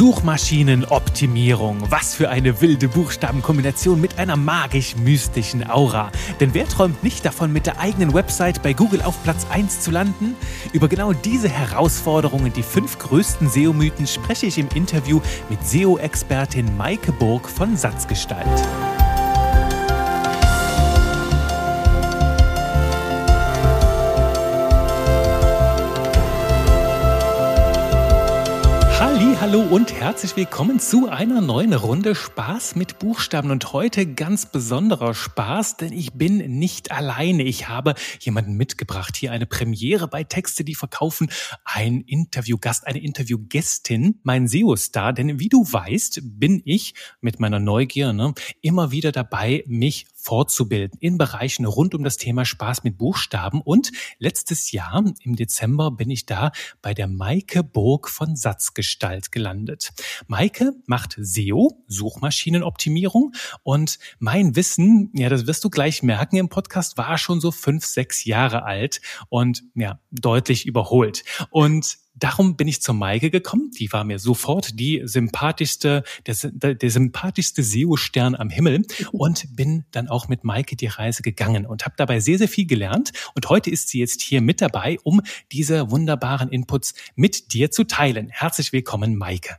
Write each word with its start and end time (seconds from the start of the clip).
Suchmaschinenoptimierung. 0.00 1.90
Was 1.90 2.14
für 2.14 2.30
eine 2.30 2.60
wilde 2.60 2.88
Buchstabenkombination 2.88 4.00
mit 4.00 4.18
einer 4.18 4.36
magisch-mystischen 4.36 5.68
Aura. 5.68 6.10
Denn 6.40 6.54
wer 6.54 6.66
träumt 6.66 7.02
nicht 7.02 7.24
davon, 7.24 7.52
mit 7.52 7.66
der 7.66 7.80
eigenen 7.80 8.14
Website 8.14 8.62
bei 8.62 8.72
Google 8.72 9.02
auf 9.02 9.22
Platz 9.24 9.46
1 9.50 9.80
zu 9.80 9.90
landen? 9.90 10.36
Über 10.72 10.88
genau 10.88 11.12
diese 11.12 11.48
Herausforderungen, 11.48 12.52
die 12.52 12.62
fünf 12.62 12.98
größten 12.98 13.50
SEO-Mythen, 13.50 14.06
spreche 14.06 14.46
ich 14.46 14.56
im 14.56 14.68
Interview 14.74 15.20
mit 15.50 15.66
SEO-Expertin 15.66 16.76
Maike 16.76 17.12
Burg 17.12 17.46
von 17.48 17.76
Satzgestalt. 17.76 18.46
Hallo 29.50 29.62
und 29.62 29.92
herzlich 29.92 30.36
willkommen 30.36 30.78
zu 30.78 31.08
einer 31.08 31.40
neuen 31.40 31.74
Runde 31.74 32.14
Spaß 32.14 32.76
mit 32.76 33.00
Buchstaben. 33.00 33.50
Und 33.50 33.72
heute 33.72 34.06
ganz 34.06 34.46
besonderer 34.46 35.12
Spaß, 35.12 35.76
denn 35.76 35.92
ich 35.92 36.12
bin 36.12 36.36
nicht 36.60 36.92
alleine. 36.92 37.42
Ich 37.42 37.68
habe 37.68 37.96
jemanden 38.20 38.54
mitgebracht, 38.54 39.16
hier 39.16 39.32
eine 39.32 39.46
Premiere 39.46 40.06
bei 40.06 40.22
Texte, 40.22 40.62
die 40.62 40.76
verkaufen, 40.76 41.32
ein 41.64 42.02
Interviewgast, 42.02 42.86
eine 42.86 43.00
Interviewgästin, 43.00 44.20
mein 44.22 44.46
SEO-Star, 44.46 45.12
denn 45.12 45.40
wie 45.40 45.48
du 45.48 45.64
weißt, 45.64 46.20
bin 46.22 46.62
ich 46.64 46.94
mit 47.20 47.40
meiner 47.40 47.58
Neugier 47.58 48.12
ne, 48.12 48.32
immer 48.60 48.92
wieder 48.92 49.10
dabei, 49.10 49.64
mich 49.66 50.06
fortzubilden 50.22 50.98
in 51.00 51.18
Bereichen 51.18 51.64
rund 51.64 51.94
um 51.94 52.04
das 52.04 52.16
Thema 52.16 52.44
Spaß 52.44 52.84
mit 52.84 52.98
Buchstaben. 52.98 53.60
Und 53.60 53.92
letztes 54.18 54.72
Jahr 54.72 55.04
im 55.22 55.36
Dezember 55.36 55.90
bin 55.90 56.10
ich 56.10 56.26
da 56.26 56.52
bei 56.82 56.94
der 56.94 57.08
Maike 57.08 57.62
Burg 57.62 58.08
von 58.08 58.36
Satzgestalt 58.36 59.32
gelandet. 59.32 59.92
Maike 60.26 60.74
macht 60.86 61.16
SEO, 61.18 61.82
Suchmaschinenoptimierung. 61.86 63.32
Und 63.62 63.98
mein 64.18 64.56
Wissen, 64.56 65.10
ja, 65.14 65.28
das 65.28 65.46
wirst 65.46 65.64
du 65.64 65.70
gleich 65.70 66.02
merken 66.02 66.36
im 66.36 66.48
Podcast, 66.48 66.98
war 66.98 67.18
schon 67.18 67.40
so 67.40 67.50
fünf, 67.50 67.84
sechs 67.84 68.24
Jahre 68.24 68.64
alt 68.64 69.00
und 69.28 69.64
ja, 69.74 70.00
deutlich 70.10 70.66
überholt. 70.66 71.24
Und 71.50 71.98
darum 72.14 72.56
bin 72.56 72.68
ich 72.68 72.82
zur 72.82 72.94
Maike 72.94 73.30
gekommen. 73.30 73.70
Die 73.78 73.92
war 73.92 74.04
mir 74.04 74.18
sofort 74.18 74.78
die 74.78 75.02
sympathischste, 75.04 76.04
der, 76.26 76.74
der 76.74 76.90
sympathischste 76.90 77.62
SEO-Stern 77.62 78.34
am 78.34 78.50
Himmel 78.50 78.84
und 79.12 79.56
bin 79.56 79.84
dann 79.90 80.08
auch 80.08 80.28
mit 80.28 80.44
Maike 80.44 80.76
die 80.76 80.86
Reise 80.86 81.22
gegangen 81.22 81.66
und 81.66 81.84
habe 81.84 81.94
dabei 81.96 82.20
sehr, 82.20 82.38
sehr 82.38 82.48
viel 82.48 82.66
gelernt. 82.66 83.12
Und 83.34 83.48
heute 83.48 83.70
ist 83.70 83.88
sie 83.88 83.98
jetzt 83.98 84.20
hier 84.20 84.40
mit 84.40 84.60
dabei, 84.60 84.98
um 85.02 85.22
diese 85.52 85.90
wunderbaren 85.90 86.50
Inputs 86.50 86.94
mit 87.14 87.52
dir 87.52 87.70
zu 87.70 87.84
teilen. 87.84 88.28
Herzlich 88.30 88.72
willkommen, 88.72 89.16
Maike. 89.16 89.56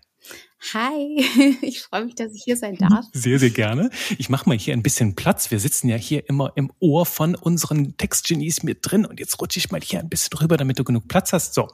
Hi, 0.73 1.57
ich 1.61 1.81
freue 1.81 2.05
mich, 2.05 2.15
dass 2.15 2.33
ich 2.35 2.43
hier 2.43 2.55
sein 2.55 2.75
darf. 2.75 3.05
Sehr, 3.13 3.39
sehr 3.39 3.49
gerne. 3.49 3.89
Ich 4.19 4.29
mache 4.29 4.47
mal 4.47 4.57
hier 4.57 4.73
ein 4.73 4.83
bisschen 4.83 5.15
Platz. 5.15 5.49
Wir 5.49 5.59
sitzen 5.59 5.89
ja 5.89 5.95
hier 5.95 6.29
immer 6.29 6.53
im 6.55 6.71
Ohr 6.79 7.07
von 7.07 7.33
unseren 7.33 7.97
Textgenies 7.97 8.61
mit 8.61 8.79
drin 8.81 9.05
und 9.05 9.19
jetzt 9.19 9.41
rutsche 9.41 9.57
ich 9.57 9.71
mal 9.71 9.81
hier 9.81 9.99
ein 9.99 10.09
bisschen 10.09 10.37
rüber, 10.37 10.57
damit 10.57 10.77
du 10.77 10.83
genug 10.83 11.07
Platz 11.07 11.33
hast. 11.33 11.55
So, 11.55 11.67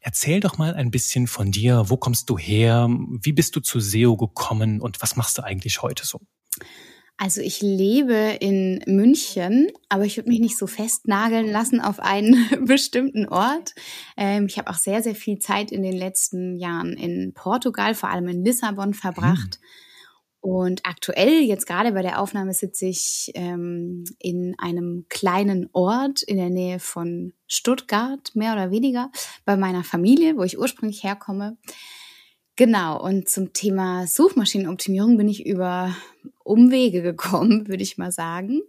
erzähl 0.00 0.40
doch 0.40 0.56
mal 0.56 0.74
ein 0.74 0.90
bisschen 0.90 1.26
von 1.26 1.52
dir. 1.52 1.90
Wo 1.90 1.98
kommst 1.98 2.30
du 2.30 2.38
her? 2.38 2.88
Wie 2.88 3.32
bist 3.32 3.54
du 3.56 3.60
zu 3.60 3.78
SEO 3.78 4.16
gekommen 4.16 4.80
und 4.80 5.02
was 5.02 5.16
machst 5.16 5.36
du 5.36 5.42
eigentlich 5.42 5.82
heute 5.82 6.06
so? 6.06 6.20
Also 7.22 7.42
ich 7.42 7.60
lebe 7.60 8.38
in 8.40 8.82
München, 8.86 9.70
aber 9.90 10.06
ich 10.06 10.16
würde 10.16 10.30
mich 10.30 10.40
nicht 10.40 10.56
so 10.56 10.66
festnageln 10.66 11.50
lassen 11.50 11.78
auf 11.78 12.00
einen 12.00 12.48
bestimmten 12.64 13.26
Ort. 13.28 13.74
Ähm, 14.16 14.46
ich 14.46 14.56
habe 14.56 14.70
auch 14.70 14.76
sehr, 14.76 15.02
sehr 15.02 15.14
viel 15.14 15.38
Zeit 15.38 15.70
in 15.70 15.82
den 15.82 15.92
letzten 15.92 16.56
Jahren 16.56 16.94
in 16.94 17.34
Portugal, 17.34 17.94
vor 17.94 18.08
allem 18.08 18.26
in 18.28 18.42
Lissabon 18.42 18.94
verbracht. 18.94 19.60
Mhm. 19.60 19.66
Und 20.40 20.86
aktuell, 20.86 21.42
jetzt 21.42 21.66
gerade 21.66 21.92
bei 21.92 22.00
der 22.00 22.22
Aufnahme, 22.22 22.54
sitze 22.54 22.86
ich 22.86 23.30
ähm, 23.34 24.04
in 24.18 24.54
einem 24.56 25.04
kleinen 25.10 25.68
Ort 25.74 26.22
in 26.22 26.38
der 26.38 26.48
Nähe 26.48 26.78
von 26.78 27.34
Stuttgart, 27.46 28.34
mehr 28.34 28.54
oder 28.54 28.70
weniger, 28.70 29.10
bei 29.44 29.58
meiner 29.58 29.84
Familie, 29.84 30.38
wo 30.38 30.42
ich 30.42 30.58
ursprünglich 30.58 31.04
herkomme. 31.04 31.58
Genau, 32.60 33.02
und 33.02 33.26
zum 33.26 33.54
Thema 33.54 34.06
Suchmaschinenoptimierung 34.06 35.16
bin 35.16 35.30
ich 35.30 35.46
über 35.46 35.96
Umwege 36.44 37.00
gekommen, 37.00 37.68
würde 37.68 37.82
ich 37.82 37.96
mal 37.96 38.12
sagen, 38.12 38.60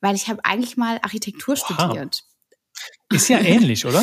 weil 0.00 0.14
ich 0.16 0.28
habe 0.28 0.42
eigentlich 0.46 0.78
mal 0.78 1.00
Architektur 1.02 1.54
Oha. 1.54 1.64
studiert. 1.64 2.24
Ist 3.12 3.28
ja 3.28 3.38
ähnlich, 3.38 3.84
oder? 3.84 4.02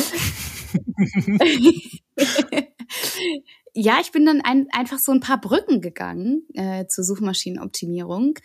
ja, 3.74 3.98
ich 4.00 4.12
bin 4.12 4.24
dann 4.24 4.40
ein, 4.40 4.68
einfach 4.70 5.00
so 5.00 5.10
ein 5.10 5.18
paar 5.18 5.40
Brücken 5.40 5.80
gegangen 5.80 6.46
äh, 6.54 6.86
zur 6.86 7.02
Suchmaschinenoptimierung. 7.02 8.38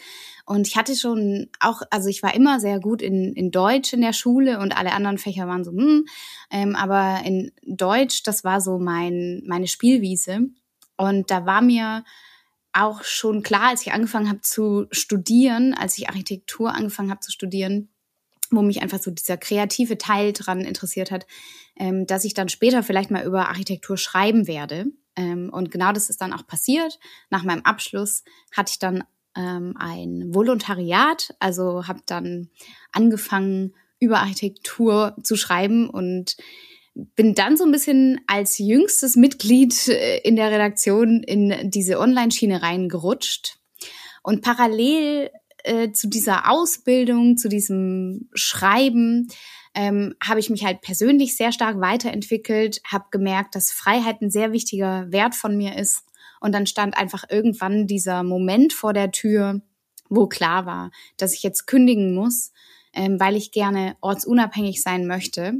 Und 0.47 0.67
ich 0.67 0.75
hatte 0.75 0.95
schon 0.95 1.51
auch, 1.59 1.83
also 1.91 2.09
ich 2.09 2.23
war 2.23 2.33
immer 2.33 2.59
sehr 2.59 2.79
gut 2.79 3.03
in, 3.03 3.33
in 3.33 3.51
Deutsch 3.51 3.93
in 3.93 4.01
der 4.01 4.13
Schule 4.13 4.57
und 4.57 4.75
alle 4.75 4.93
anderen 4.93 5.19
Fächer 5.19 5.47
waren 5.47 5.63
so, 5.63 5.69
hm, 5.69 6.05
ähm, 6.49 6.75
aber 6.75 7.23
in 7.25 7.51
Deutsch, 7.61 8.23
das 8.23 8.43
war 8.43 8.59
so 8.59 8.79
mein, 8.79 9.43
meine 9.45 9.67
Spielwiese. 9.67 10.49
Und 10.99 11.31
da 11.31 11.45
war 11.45 11.61
mir 11.61 12.03
auch 12.73 13.03
schon 13.05 13.41
klar, 13.41 13.69
als 13.69 13.81
ich 13.81 13.93
angefangen 13.93 14.27
habe 14.27 14.41
zu 14.41 14.85
studieren, 14.91 15.73
als 15.73 15.97
ich 15.97 16.09
Architektur 16.09 16.75
angefangen 16.75 17.09
habe 17.09 17.21
zu 17.21 17.31
studieren, 17.31 17.87
wo 18.51 18.61
mich 18.61 18.81
einfach 18.81 18.99
so 18.99 19.09
dieser 19.09 19.37
kreative 19.37 19.97
Teil 19.97 20.33
dran 20.33 20.59
interessiert 20.61 21.09
hat, 21.09 21.25
ähm, 21.77 22.05
dass 22.05 22.25
ich 22.25 22.33
dann 22.33 22.49
später 22.49 22.83
vielleicht 22.83 23.11
mal 23.11 23.25
über 23.25 23.47
Architektur 23.47 23.95
schreiben 23.95 24.45
werde. 24.45 24.87
Ähm, 25.15 25.49
und 25.53 25.71
genau 25.71 25.93
das 25.93 26.09
ist 26.09 26.19
dann 26.19 26.33
auch 26.33 26.45
passiert. 26.45 26.99
Nach 27.29 27.43
meinem 27.43 27.63
Abschluss 27.63 28.25
hatte 28.53 28.71
ich 28.71 28.79
dann 28.79 29.05
ähm, 29.37 29.75
ein 29.79 30.33
Volontariat, 30.33 31.33
also 31.39 31.87
habe 31.87 32.01
dann 32.05 32.49
angefangen, 32.91 33.73
über 34.01 34.19
Architektur 34.19 35.15
zu 35.23 35.37
schreiben 35.37 35.89
und 35.89 36.35
bin 36.93 37.35
dann 37.35 37.57
so 37.57 37.65
ein 37.65 37.71
bisschen 37.71 38.21
als 38.27 38.57
jüngstes 38.57 39.15
Mitglied 39.15 39.87
äh, 39.87 40.19
in 40.19 40.35
der 40.35 40.51
Redaktion 40.51 41.23
in 41.23 41.69
diese 41.69 41.99
Online-Schiene 41.99 42.61
reingerutscht. 42.61 43.57
Und 44.23 44.41
parallel 44.41 45.29
äh, 45.63 45.91
zu 45.91 46.07
dieser 46.07 46.49
Ausbildung, 46.49 47.37
zu 47.37 47.49
diesem 47.49 48.29
Schreiben, 48.33 49.27
ähm, 49.75 50.15
habe 50.23 50.39
ich 50.39 50.49
mich 50.49 50.65
halt 50.65 50.81
persönlich 50.81 51.37
sehr 51.37 51.51
stark 51.51 51.79
weiterentwickelt, 51.79 52.81
habe 52.85 53.05
gemerkt, 53.11 53.55
dass 53.55 53.71
Freiheit 53.71 54.21
ein 54.21 54.31
sehr 54.31 54.51
wichtiger 54.51 55.11
Wert 55.11 55.35
von 55.35 55.55
mir 55.55 55.77
ist. 55.77 56.03
Und 56.41 56.53
dann 56.53 56.65
stand 56.65 56.97
einfach 56.97 57.25
irgendwann 57.29 57.85
dieser 57.87 58.23
Moment 58.23 58.73
vor 58.73 58.93
der 58.93 59.11
Tür, 59.11 59.61
wo 60.09 60.27
klar 60.27 60.65
war, 60.65 60.91
dass 61.17 61.33
ich 61.33 61.43
jetzt 61.43 61.67
kündigen 61.67 62.13
muss, 62.15 62.51
ähm, 62.93 63.19
weil 63.19 63.35
ich 63.35 63.51
gerne 63.51 63.95
ortsunabhängig 64.01 64.81
sein 64.81 65.05
möchte 65.05 65.53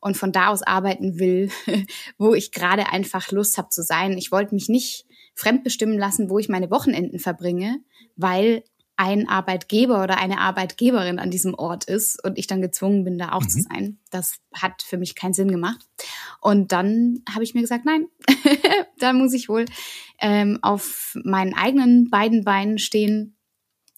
und 0.00 0.16
von 0.16 0.32
da 0.32 0.48
aus 0.48 0.62
arbeiten 0.62 1.18
will, 1.18 1.50
wo 2.18 2.34
ich 2.34 2.52
gerade 2.52 2.92
einfach 2.92 3.30
Lust 3.30 3.58
habe 3.58 3.68
zu 3.68 3.82
sein. 3.82 4.16
Ich 4.18 4.32
wollte 4.32 4.54
mich 4.54 4.68
nicht 4.68 5.06
fremdbestimmen 5.34 5.98
lassen, 5.98 6.30
wo 6.30 6.38
ich 6.38 6.48
meine 6.48 6.70
Wochenenden 6.70 7.18
verbringe, 7.18 7.80
weil 8.16 8.62
ein 8.96 9.28
Arbeitgeber 9.28 10.02
oder 10.02 10.18
eine 10.18 10.38
Arbeitgeberin 10.38 11.18
an 11.18 11.30
diesem 11.30 11.54
Ort 11.54 11.84
ist 11.84 12.22
und 12.24 12.38
ich 12.38 12.46
dann 12.46 12.62
gezwungen 12.62 13.04
bin, 13.04 13.18
da 13.18 13.32
auch 13.32 13.42
mhm. 13.42 13.48
zu 13.48 13.60
sein. 13.60 13.98
Das 14.10 14.38
hat 14.54 14.82
für 14.82 14.96
mich 14.96 15.14
keinen 15.14 15.34
Sinn 15.34 15.50
gemacht. 15.50 15.86
Und 16.40 16.72
dann 16.72 17.22
habe 17.30 17.44
ich 17.44 17.54
mir 17.54 17.60
gesagt, 17.60 17.84
nein, 17.84 18.06
da 18.98 19.12
muss 19.12 19.34
ich 19.34 19.50
wohl 19.50 19.66
ähm, 20.20 20.58
auf 20.62 21.14
meinen 21.22 21.54
eigenen 21.54 22.08
beiden 22.08 22.44
Beinen 22.44 22.78
stehen 22.78 23.35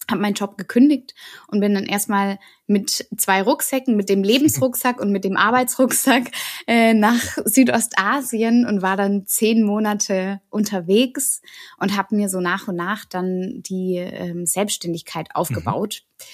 habe 0.09 0.21
meinen 0.21 0.33
Job 0.33 0.57
gekündigt 0.57 1.15
und 1.47 1.59
bin 1.59 1.73
dann 1.73 1.85
erstmal 1.85 2.39
mit 2.67 3.07
zwei 3.17 3.41
Rucksäcken, 3.41 3.95
mit 3.95 4.09
dem 4.09 4.23
Lebensrucksack 4.23 4.99
und 4.99 5.11
mit 5.11 5.23
dem 5.23 5.37
Arbeitsrucksack 5.37 6.31
äh, 6.67 6.93
nach 6.93 7.37
Südostasien 7.45 8.65
und 8.65 8.81
war 8.81 8.97
dann 8.97 9.25
zehn 9.25 9.63
Monate 9.63 10.41
unterwegs 10.49 11.41
und 11.77 11.97
habe 11.97 12.15
mir 12.15 12.29
so 12.29 12.39
nach 12.39 12.67
und 12.67 12.75
nach 12.75 13.05
dann 13.05 13.61
die 13.63 13.95
ähm, 13.97 14.45
Selbstständigkeit 14.45 15.35
aufgebaut. 15.35 16.03
Mhm. 16.03 16.25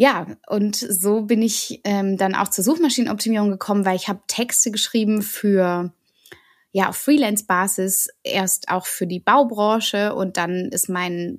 Ja, 0.00 0.28
und 0.46 0.76
so 0.76 1.22
bin 1.22 1.42
ich 1.42 1.80
ähm, 1.82 2.16
dann 2.16 2.36
auch 2.36 2.46
zur 2.46 2.62
Suchmaschinenoptimierung 2.62 3.50
gekommen, 3.50 3.84
weil 3.84 3.96
ich 3.96 4.06
habe 4.08 4.20
Texte 4.28 4.70
geschrieben 4.70 5.22
für 5.22 5.92
ja 6.70 6.88
auf 6.90 6.96
Freelance-Basis 6.96 8.08
erst 8.22 8.68
auch 8.68 8.86
für 8.86 9.08
die 9.08 9.18
Baubranche 9.18 10.14
und 10.14 10.36
dann 10.36 10.66
ist 10.66 10.88
mein 10.88 11.38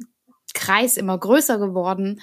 Kreis 0.53 0.97
immer 0.97 1.17
größer 1.17 1.59
geworden. 1.59 2.21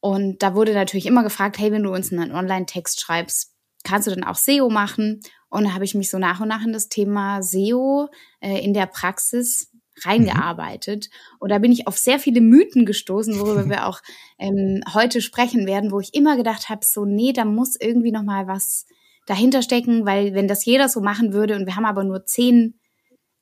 Und 0.00 0.42
da 0.42 0.54
wurde 0.54 0.74
natürlich 0.74 1.06
immer 1.06 1.22
gefragt, 1.22 1.58
hey, 1.58 1.72
wenn 1.72 1.82
du 1.82 1.92
uns 1.92 2.12
einen 2.12 2.32
Online-Text 2.32 3.00
schreibst, 3.00 3.54
kannst 3.84 4.06
du 4.06 4.14
dann 4.14 4.24
auch 4.24 4.36
SEO 4.36 4.70
machen? 4.70 5.20
Und 5.50 5.64
da 5.64 5.74
habe 5.74 5.84
ich 5.84 5.94
mich 5.94 6.10
so 6.10 6.18
nach 6.18 6.40
und 6.40 6.48
nach 6.48 6.64
in 6.64 6.72
das 6.72 6.88
Thema 6.88 7.42
SEO 7.42 8.08
äh, 8.40 8.62
in 8.62 8.74
der 8.74 8.86
Praxis 8.86 9.72
reingearbeitet. 10.04 11.08
Mhm. 11.10 11.36
Und 11.40 11.50
da 11.50 11.58
bin 11.58 11.72
ich 11.72 11.86
auf 11.86 11.98
sehr 11.98 12.18
viele 12.18 12.40
Mythen 12.40 12.86
gestoßen, 12.86 13.38
worüber 13.40 13.68
wir 13.68 13.86
auch 13.86 14.00
ähm, 14.38 14.82
heute 14.92 15.20
sprechen 15.20 15.66
werden, 15.66 15.90
wo 15.90 16.00
ich 16.00 16.14
immer 16.14 16.36
gedacht 16.36 16.68
habe, 16.68 16.84
so, 16.84 17.04
nee, 17.04 17.32
da 17.32 17.44
muss 17.44 17.76
irgendwie 17.80 18.12
noch 18.12 18.22
mal 18.22 18.46
was 18.46 18.86
dahinter 19.26 19.62
stecken, 19.62 20.06
weil 20.06 20.34
wenn 20.34 20.48
das 20.48 20.64
jeder 20.64 20.88
so 20.88 21.00
machen 21.00 21.32
würde 21.32 21.56
und 21.56 21.66
wir 21.66 21.76
haben 21.76 21.84
aber 21.84 22.04
nur 22.04 22.24
zehn, 22.24 22.78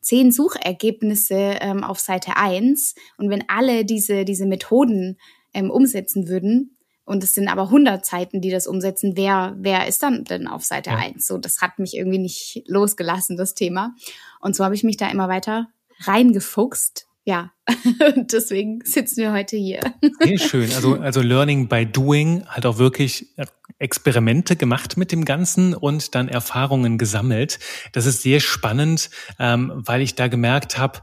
zehn 0.06 0.30
Suchergebnisse 0.30 1.34
ähm, 1.34 1.82
auf 1.82 1.98
Seite 1.98 2.36
eins 2.36 2.94
und 3.18 3.28
wenn 3.28 3.44
alle 3.48 3.84
diese, 3.84 4.24
diese 4.24 4.46
Methoden 4.46 5.18
ähm, 5.52 5.70
umsetzen 5.70 6.28
würden, 6.28 6.76
und 7.08 7.22
es 7.22 7.34
sind 7.34 7.46
aber 7.46 7.62
100 7.62 8.04
Seiten, 8.04 8.40
die 8.40 8.50
das 8.50 8.66
umsetzen. 8.66 9.12
Wer, 9.16 9.54
wer 9.60 9.86
ist 9.86 10.02
dann 10.02 10.24
denn 10.24 10.48
auf 10.48 10.64
Seite 10.64 10.90
ja. 10.90 10.96
1? 10.96 11.24
So, 11.24 11.38
das 11.38 11.60
hat 11.60 11.78
mich 11.78 11.96
irgendwie 11.96 12.18
nicht 12.18 12.64
losgelassen, 12.66 13.36
das 13.36 13.54
Thema. 13.54 13.94
Und 14.40 14.56
so 14.56 14.64
habe 14.64 14.74
ich 14.74 14.82
mich 14.82 14.96
da 14.96 15.08
immer 15.08 15.28
weiter 15.28 15.68
reingefuchst. 16.00 17.06
Ja, 17.28 17.50
deswegen 18.16 18.82
sitzen 18.84 19.16
wir 19.16 19.32
heute 19.32 19.56
hier. 19.56 19.80
Sehr 20.20 20.38
schön. 20.38 20.72
Also, 20.72 20.94
also 20.94 21.20
Learning 21.20 21.66
by 21.66 21.84
Doing, 21.84 22.46
halt 22.46 22.66
auch 22.66 22.78
wirklich 22.78 23.34
Experimente 23.80 24.54
gemacht 24.54 24.96
mit 24.96 25.10
dem 25.10 25.24
Ganzen 25.24 25.74
und 25.74 26.14
dann 26.14 26.28
Erfahrungen 26.28 26.98
gesammelt. 26.98 27.58
Das 27.92 28.06
ist 28.06 28.22
sehr 28.22 28.38
spannend, 28.38 29.10
ähm, 29.40 29.72
weil 29.74 30.02
ich 30.02 30.14
da 30.14 30.28
gemerkt 30.28 30.78
habe, 30.78 31.00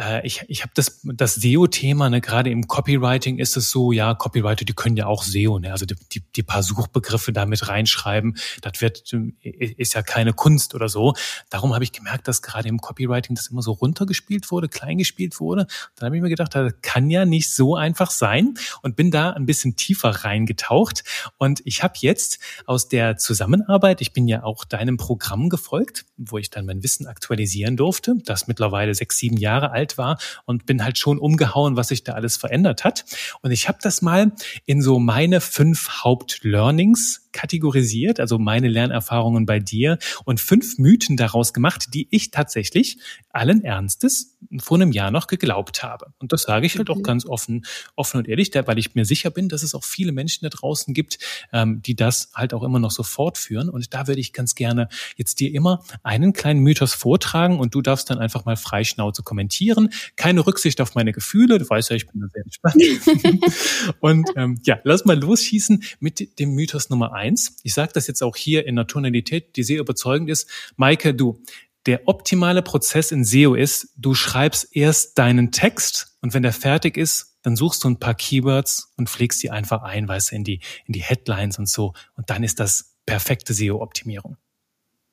äh, 0.00 0.26
ich, 0.26 0.44
ich 0.48 0.62
habe 0.62 0.72
das, 0.74 1.00
das 1.04 1.34
SEO-Thema, 1.34 2.10
ne, 2.10 2.20
gerade 2.20 2.50
im 2.50 2.66
Copywriting 2.66 3.38
ist 3.38 3.56
es 3.56 3.70
so, 3.70 3.92
ja, 3.92 4.14
Copywriter, 4.14 4.64
die 4.64 4.72
können 4.72 4.96
ja 4.96 5.06
auch 5.06 5.22
SEO, 5.22 5.58
ne, 5.58 5.72
also 5.72 5.84
die, 5.84 5.94
die, 6.12 6.22
die 6.34 6.42
paar 6.42 6.62
Suchbegriffe 6.62 7.32
damit 7.32 7.68
reinschreiben, 7.68 8.36
das 8.62 8.80
wird, 8.80 9.12
ist 9.42 9.94
ja 9.94 10.02
keine 10.02 10.32
Kunst 10.32 10.74
oder 10.74 10.88
so. 10.88 11.14
Darum 11.50 11.74
habe 11.74 11.84
ich 11.84 11.92
gemerkt, 11.92 12.28
dass 12.28 12.42
gerade 12.42 12.68
im 12.68 12.78
Copywriting 12.78 13.36
das 13.36 13.48
immer 13.48 13.62
so 13.62 13.72
runtergespielt 13.72 14.50
wurde, 14.50 14.68
klein 14.68 14.98
gespielt 14.98 15.38
wurde. 15.40 15.66
Dann 15.96 16.06
habe 16.06 16.16
ich 16.16 16.22
mir 16.22 16.28
gedacht, 16.28 16.54
das 16.54 16.72
kann 16.82 17.10
ja 17.10 17.24
nicht 17.24 17.52
so 17.52 17.76
einfach 17.76 18.10
sein 18.10 18.54
und 18.82 18.96
bin 18.96 19.10
da 19.10 19.30
ein 19.30 19.46
bisschen 19.46 19.76
tiefer 19.76 20.10
reingetaucht. 20.10 21.04
Und 21.36 21.60
ich 21.64 21.82
habe 21.82 21.94
jetzt 21.98 22.38
aus 22.66 22.88
der 22.88 23.16
Zusammenarbeit, 23.16 24.00
ich 24.00 24.12
bin 24.12 24.26
ja 24.26 24.42
auch 24.44 24.64
deinem 24.64 24.96
Programm 24.96 25.48
gefolgt, 25.48 26.06
wo 26.16 26.38
ich 26.38 26.50
dann 26.50 26.66
mein 26.66 26.82
Wissen 26.82 27.06
aktualisieren 27.06 27.76
durfte, 27.76 28.14
das 28.24 28.46
mittlerweile 28.46 28.94
sechs, 28.94 29.18
sieben 29.18 29.36
Jahre 29.36 29.70
alt 29.70 29.89
alt 29.90 29.98
war 29.98 30.18
und 30.44 30.66
bin 30.66 30.84
halt 30.84 30.98
schon 30.98 31.18
umgehauen, 31.18 31.76
was 31.76 31.88
sich 31.88 32.04
da 32.04 32.12
alles 32.12 32.36
verändert 32.36 32.84
hat. 32.84 33.04
Und 33.42 33.50
ich 33.50 33.68
habe 33.68 33.78
das 33.82 34.02
mal 34.02 34.32
in 34.66 34.82
so 34.82 34.98
meine 34.98 35.40
fünf 35.40 36.04
Hauptlearnings 36.04 37.28
kategorisiert, 37.32 38.20
also 38.20 38.38
meine 38.38 38.68
Lernerfahrungen 38.68 39.46
bei 39.46 39.58
dir 39.58 39.98
und 40.24 40.40
fünf 40.40 40.78
Mythen 40.78 41.16
daraus 41.16 41.52
gemacht, 41.52 41.88
die 41.94 42.08
ich 42.10 42.30
tatsächlich 42.30 42.98
allen 43.30 43.62
Ernstes 43.62 44.36
vor 44.58 44.78
einem 44.78 44.92
Jahr 44.92 45.10
noch 45.10 45.26
geglaubt 45.26 45.82
habe. 45.82 46.12
Und 46.18 46.32
das 46.32 46.42
sage 46.42 46.66
ich 46.66 46.76
halt 46.76 46.90
auch 46.90 47.02
ganz 47.02 47.26
offen, 47.26 47.64
offen 47.94 48.18
und 48.18 48.28
ehrlich, 48.28 48.50
weil 48.54 48.78
ich 48.78 48.94
mir 48.94 49.04
sicher 49.04 49.30
bin, 49.30 49.48
dass 49.48 49.62
es 49.62 49.74
auch 49.74 49.84
viele 49.84 50.12
Menschen 50.12 50.44
da 50.44 50.48
draußen 50.48 50.94
gibt, 50.94 51.18
ähm, 51.52 51.82
die 51.82 51.94
das 51.94 52.30
halt 52.34 52.54
auch 52.54 52.62
immer 52.62 52.78
noch 52.78 52.90
so 52.90 53.02
fortführen. 53.02 53.68
Und 53.68 53.94
da 53.94 54.06
würde 54.06 54.20
ich 54.20 54.32
ganz 54.32 54.54
gerne 54.54 54.88
jetzt 55.16 55.40
dir 55.40 55.52
immer 55.52 55.84
einen 56.02 56.32
kleinen 56.32 56.60
Mythos 56.60 56.94
vortragen 56.94 57.60
und 57.60 57.74
du 57.74 57.82
darfst 57.82 58.10
dann 58.10 58.18
einfach 58.18 58.44
mal 58.44 58.56
freischnauze 58.56 59.22
kommentieren. 59.22 59.90
Keine 60.16 60.46
Rücksicht 60.46 60.80
auf 60.80 60.94
meine 60.94 61.12
Gefühle, 61.12 61.58
du 61.58 61.68
weißt 61.68 61.90
ja, 61.90 61.96
ich 61.96 62.06
bin 62.08 62.20
da 62.20 62.28
sehr 62.28 62.42
entspannt. 62.42 63.94
und 64.00 64.28
ähm, 64.36 64.58
ja, 64.64 64.80
lass 64.84 65.04
mal 65.04 65.18
losschießen 65.18 65.82
mit 66.00 66.38
dem 66.38 66.54
Mythos 66.54 66.90
Nummer 66.90 67.12
eins. 67.12 67.19
Ich 67.62 67.74
sage 67.74 67.92
das 67.94 68.06
jetzt 68.06 68.22
auch 68.22 68.36
hier 68.36 68.66
in 68.66 68.78
einer 68.78 68.86
Tonalität, 68.86 69.56
die 69.56 69.62
sehr 69.62 69.80
überzeugend 69.80 70.30
ist. 70.30 70.48
Maike, 70.76 71.14
du, 71.14 71.42
der 71.86 72.06
optimale 72.08 72.62
Prozess 72.62 73.10
in 73.12 73.24
SEO 73.24 73.54
ist, 73.54 73.92
du 73.96 74.14
schreibst 74.14 74.74
erst 74.76 75.18
deinen 75.18 75.50
Text 75.50 76.16
und 76.20 76.34
wenn 76.34 76.42
der 76.42 76.52
fertig 76.52 76.96
ist, 76.96 77.38
dann 77.42 77.56
suchst 77.56 77.84
du 77.84 77.88
ein 77.88 77.98
paar 77.98 78.14
Keywords 78.14 78.92
und 78.96 79.08
pflegst 79.08 79.42
die 79.42 79.50
einfach 79.50 79.82
ein, 79.82 80.06
weißt 80.06 80.32
du, 80.32 80.36
in 80.36 80.44
die, 80.44 80.60
in 80.84 80.92
die 80.92 81.02
Headlines 81.02 81.58
und 81.58 81.68
so. 81.68 81.94
Und 82.16 82.28
dann 82.28 82.42
ist 82.42 82.60
das 82.60 82.96
perfekte 83.06 83.54
SEO-Optimierung. 83.54 84.36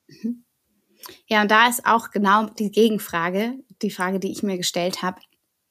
Mhm. 0.08 0.44
Ja, 1.26 1.42
und 1.42 1.50
da 1.50 1.68
ist 1.68 1.86
auch 1.86 2.10
genau 2.10 2.46
die 2.46 2.70
Gegenfrage, 2.70 3.54
die 3.82 3.90
Frage, 3.90 4.20
die 4.20 4.30
ich 4.30 4.42
mir 4.42 4.58
gestellt 4.58 5.02
habe. 5.02 5.20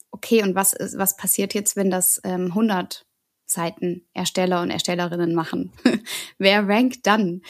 Okay, 0.09 0.41
und 0.41 0.55
was 0.55 0.73
ist, 0.73 0.97
was 0.97 1.15
passiert 1.15 1.53
jetzt, 1.53 1.75
wenn 1.75 1.91
das 1.91 2.19
ähm, 2.23 2.47
100 2.47 3.05
Seiten 3.47 4.05
Ersteller 4.13 4.61
und 4.61 4.69
Erstellerinnen 4.69 5.33
machen? 5.33 5.71
Wer 6.37 6.67
rankt 6.67 7.07
dann? 7.07 7.41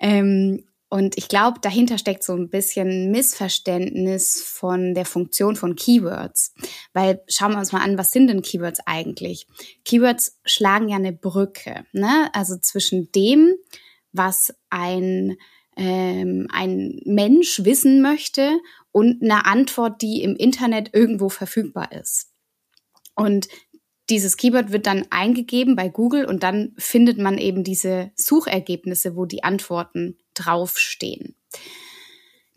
Ähm, 0.00 0.64
und 0.92 1.16
ich 1.16 1.28
glaube, 1.28 1.58
dahinter 1.58 1.96
steckt 1.96 2.22
so 2.22 2.34
ein 2.34 2.50
bisschen 2.50 3.10
Missverständnis 3.10 4.42
von 4.42 4.92
der 4.92 5.06
Funktion 5.06 5.56
von 5.56 5.74
Keywords. 5.74 6.52
Weil 6.92 7.22
schauen 7.28 7.52
wir 7.52 7.60
uns 7.60 7.72
mal 7.72 7.80
an, 7.80 7.96
was 7.96 8.12
sind 8.12 8.26
denn 8.26 8.42
Keywords 8.42 8.80
eigentlich? 8.84 9.46
Keywords 9.86 10.38
schlagen 10.44 10.90
ja 10.90 10.96
eine 10.96 11.14
Brücke, 11.14 11.86
ne? 11.92 12.28
Also 12.34 12.58
zwischen 12.58 13.10
dem, 13.12 13.54
was 14.12 14.54
ein, 14.68 15.38
ähm, 15.78 16.48
ein 16.52 17.00
Mensch 17.06 17.64
wissen 17.64 18.02
möchte 18.02 18.50
und 18.90 19.22
einer 19.22 19.46
Antwort, 19.46 20.02
die 20.02 20.22
im 20.22 20.36
Internet 20.36 20.90
irgendwo 20.92 21.30
verfügbar 21.30 21.92
ist. 21.92 22.32
Und 23.14 23.48
dieses 24.10 24.36
Keyword 24.36 24.72
wird 24.72 24.86
dann 24.86 25.06
eingegeben 25.10 25.76
bei 25.76 25.88
Google 25.88 26.24
und 26.24 26.42
dann 26.42 26.74
findet 26.76 27.18
man 27.18 27.38
eben 27.38 27.64
diese 27.64 28.10
Suchergebnisse, 28.16 29.16
wo 29.16 29.26
die 29.26 29.44
Antworten 29.44 30.18
draufstehen. 30.34 31.36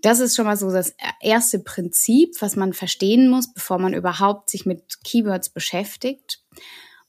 Das 0.02 0.20
ist 0.20 0.36
schon 0.36 0.46
mal 0.46 0.58
so 0.58 0.72
das 0.72 0.96
erste 1.22 1.60
Prinzip, 1.60 2.36
was 2.40 2.56
man 2.56 2.74
verstehen 2.74 3.30
muss, 3.30 3.54
bevor 3.54 3.80
man 3.80 3.94
überhaupt 3.94 4.50
sich 4.50 4.66
mit 4.66 5.04
Keywords 5.04 5.50
beschäftigt. 5.50 6.44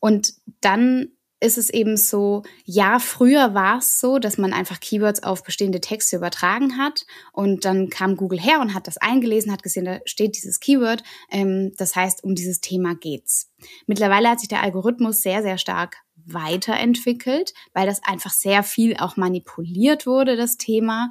Und 0.01 0.35
dann 0.61 1.16
ist 1.41 1.59
es 1.59 1.69
eben 1.69 1.97
so, 1.97 2.43
ja, 2.65 2.99
früher 2.99 3.53
war 3.53 3.79
es 3.79 4.01
so, 4.01 4.19
dass 4.19 4.39
man 4.39 4.53
einfach 4.55 4.81
Keywords 4.81 5.23
auf 5.23 5.43
bestehende 5.43 5.81
Texte 5.81 6.17
übertragen 6.17 6.79
hat 6.79 7.05
und 7.33 7.65
dann 7.65 7.91
kam 7.91 8.17
Google 8.17 8.41
her 8.41 8.61
und 8.61 8.75
hat 8.75 8.87
das 8.87 8.97
eingelesen, 8.97 9.53
hat 9.53 9.63
gesehen, 9.63 9.85
da 9.85 10.01
steht 10.07 10.37
dieses 10.37 10.61
Keyword. 10.61 11.03
Ähm, 11.31 11.73
das 11.77 11.95
heißt, 11.95 12.25
um 12.25 12.35
dieses 12.35 12.61
Thema 12.61 12.95
geht's. 12.95 13.53
Mittlerweile 13.87 14.31
hat 14.31 14.41
sich 14.41 14.49
der 14.49 14.63
Algorithmus 14.63 15.21
sehr, 15.21 15.43
sehr 15.43 15.59
stark 15.59 15.99
weiterentwickelt, 16.25 17.53
weil 17.75 17.87
das 17.87 18.03
einfach 18.03 18.33
sehr 18.33 18.63
viel 18.63 18.97
auch 18.97 19.17
manipuliert 19.17 20.07
wurde, 20.07 20.37
das 20.37 20.57
Thema. 20.57 21.11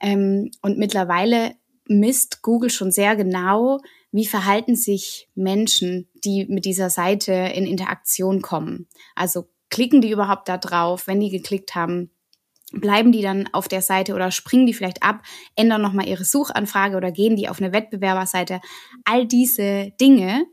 Ähm, 0.00 0.50
und 0.60 0.78
mittlerweile 0.78 1.54
misst 1.86 2.42
Google 2.42 2.70
schon 2.70 2.90
sehr 2.92 3.16
genau, 3.16 3.80
wie 4.12 4.26
verhalten 4.26 4.76
sich 4.76 5.28
Menschen, 5.34 6.08
die 6.24 6.44
mit 6.46 6.66
dieser 6.66 6.90
Seite 6.90 7.32
in 7.32 7.66
Interaktion 7.66 8.42
kommen. 8.42 8.86
Also 9.14 9.48
klicken 9.72 10.02
die 10.02 10.10
überhaupt 10.10 10.48
da 10.48 10.58
drauf? 10.58 11.08
Wenn 11.08 11.18
die 11.18 11.30
geklickt 11.30 11.74
haben, 11.74 12.10
bleiben 12.72 13.10
die 13.10 13.22
dann 13.22 13.48
auf 13.52 13.66
der 13.66 13.82
Seite 13.82 14.14
oder 14.14 14.30
springen 14.30 14.66
die 14.66 14.74
vielleicht 14.74 15.02
ab, 15.02 15.22
ändern 15.56 15.82
nochmal 15.82 16.08
ihre 16.08 16.24
Suchanfrage 16.24 16.96
oder 16.96 17.10
gehen 17.10 17.36
die 17.36 17.48
auf 17.48 17.60
eine 17.60 17.72
Wettbewerberseite? 17.72 18.60
All 19.04 19.26
diese 19.26 19.92
Dinge, 20.00 20.46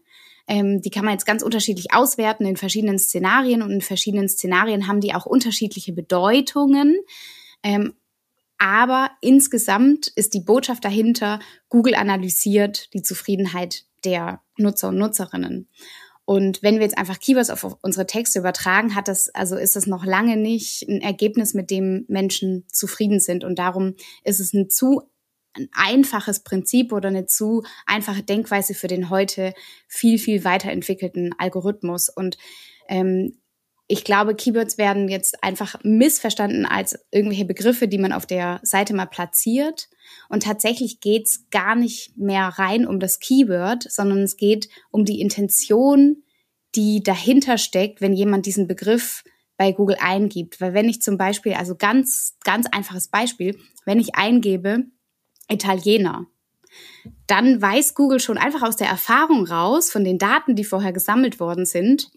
ähm, 0.48 0.82
die 0.82 0.90
kann 0.90 1.06
man 1.06 1.14
jetzt 1.14 1.26
ganz 1.26 1.44
unterschiedlich 1.44 1.94
auswerten 1.94 2.46
in 2.46 2.58
verschiedenen 2.58 2.98
Szenarien 2.98 3.62
und 3.62 3.72
in 3.72 3.82
verschiedenen 3.82 4.30
Szenarien 4.30 4.88
haben 4.88 5.02
die 5.02 5.14
auch 5.14 5.26
unterschiedliche 5.26 5.94
Bedeutungen. 5.94 6.98
Ähm, 7.62 7.94
aber 8.58 9.12
insgesamt 9.22 10.08
ist 10.08 10.34
die 10.34 10.42
Botschaft 10.42 10.84
dahinter, 10.84 11.40
Google 11.70 11.96
analysiert 11.96 12.94
die 12.94 13.02
Zufriedenheit 13.02 13.84
der 14.04 14.42
Nutzer 14.58 14.90
und 14.90 14.98
Nutzerinnen. 14.98 15.68
Und 16.30 16.62
wenn 16.62 16.76
wir 16.76 16.84
jetzt 16.84 17.00
einfach 17.00 17.20
Keywords 17.20 17.50
auf 17.50 17.76
unsere 17.82 18.06
Texte 18.06 18.38
übertragen, 18.38 18.94
hat 18.94 19.08
das, 19.08 19.34
also 19.34 19.56
ist 19.56 19.76
das 19.76 19.88
noch 19.88 20.06
lange 20.06 20.38
nicht 20.38 20.88
ein 20.88 21.02
Ergebnis, 21.02 21.56
mit 21.56 21.72
dem 21.72 22.06
Menschen 22.08 22.68
zufrieden 22.72 23.20
sind. 23.20 23.44
Und 23.44 23.58
darum 23.58 23.96
ist 24.24 24.40
es 24.40 24.54
ein 24.54 24.70
zu 24.70 25.02
ein 25.54 25.70
einfaches 25.72 26.42
Prinzip 26.42 26.94
oder 26.94 27.08
eine 27.08 27.26
zu 27.26 27.64
einfache 27.88 28.22
Denkweise 28.22 28.76
für 28.76 28.86
den 28.86 29.10
heute 29.10 29.56
viel, 29.88 30.20
viel 30.20 30.44
weiterentwickelten 30.44 31.34
Algorithmus. 31.40 32.10
Und 32.10 32.38
ähm, 32.88 33.40
ich 33.91 34.03
glaube, 34.03 34.36
Keywords 34.36 34.77
werden 34.77 35.10
jetzt 35.10 35.43
einfach 35.43 35.75
missverstanden 35.81 36.67
als 36.67 37.00
irgendwelche 37.10 37.46
Begriffe, 37.46 37.88
die 37.88 37.98
man 37.98 38.13
auf 38.13 38.27
der 38.27 38.60
Seite 38.62 38.93
mal 38.93 39.08
platziert. 39.08 39.89
Und 40.29 40.43
tatsächlich 40.43 41.00
geht's 41.00 41.50
gar 41.50 41.75
nicht 41.75 42.15
mehr 42.15 42.50
rein 42.50 42.86
um 42.86 43.00
das 43.00 43.19
Keyword, 43.19 43.91
sondern 43.91 44.19
es 44.19 44.38
geht 44.38 44.69
um 44.91 45.05
die 45.05 45.19
Intention, 45.19 46.22
die 46.75 47.01
dahinter 47.01 47.58
steckt, 47.58 48.00
wenn 48.00 48.13
jemand 48.13 48.46
diesen 48.46 48.67
Begriff 48.67 49.24
bei 49.58 49.72
Google 49.72 49.98
eingibt. 50.00 50.62
Weil 50.62 50.75
wenn 50.75 50.88
ich 50.88 51.01
zum 51.01 51.17
Beispiel, 51.17 51.53
also 51.53 51.75
ganz, 51.75 52.38
ganz 52.43 52.67
einfaches 52.72 53.08
Beispiel, 53.08 53.58
wenn 53.86 54.00
ich 54.00 54.13
eingebe 54.13 54.84
Italiener, 55.50 56.27
dann 57.25 57.60
weiß 57.60 57.96
Google 57.96 58.19
schon 58.19 58.38
einfach 58.38 58.62
aus 58.62 58.75
der 58.75 58.88
Erfahrung 58.88 59.48
raus, 59.48 59.89
von 59.89 60.03
den 60.03 60.19
Daten, 60.19 60.55
die 60.55 60.63
vorher 60.63 60.93
gesammelt 60.93 61.39
worden 61.39 61.65
sind, 61.65 62.12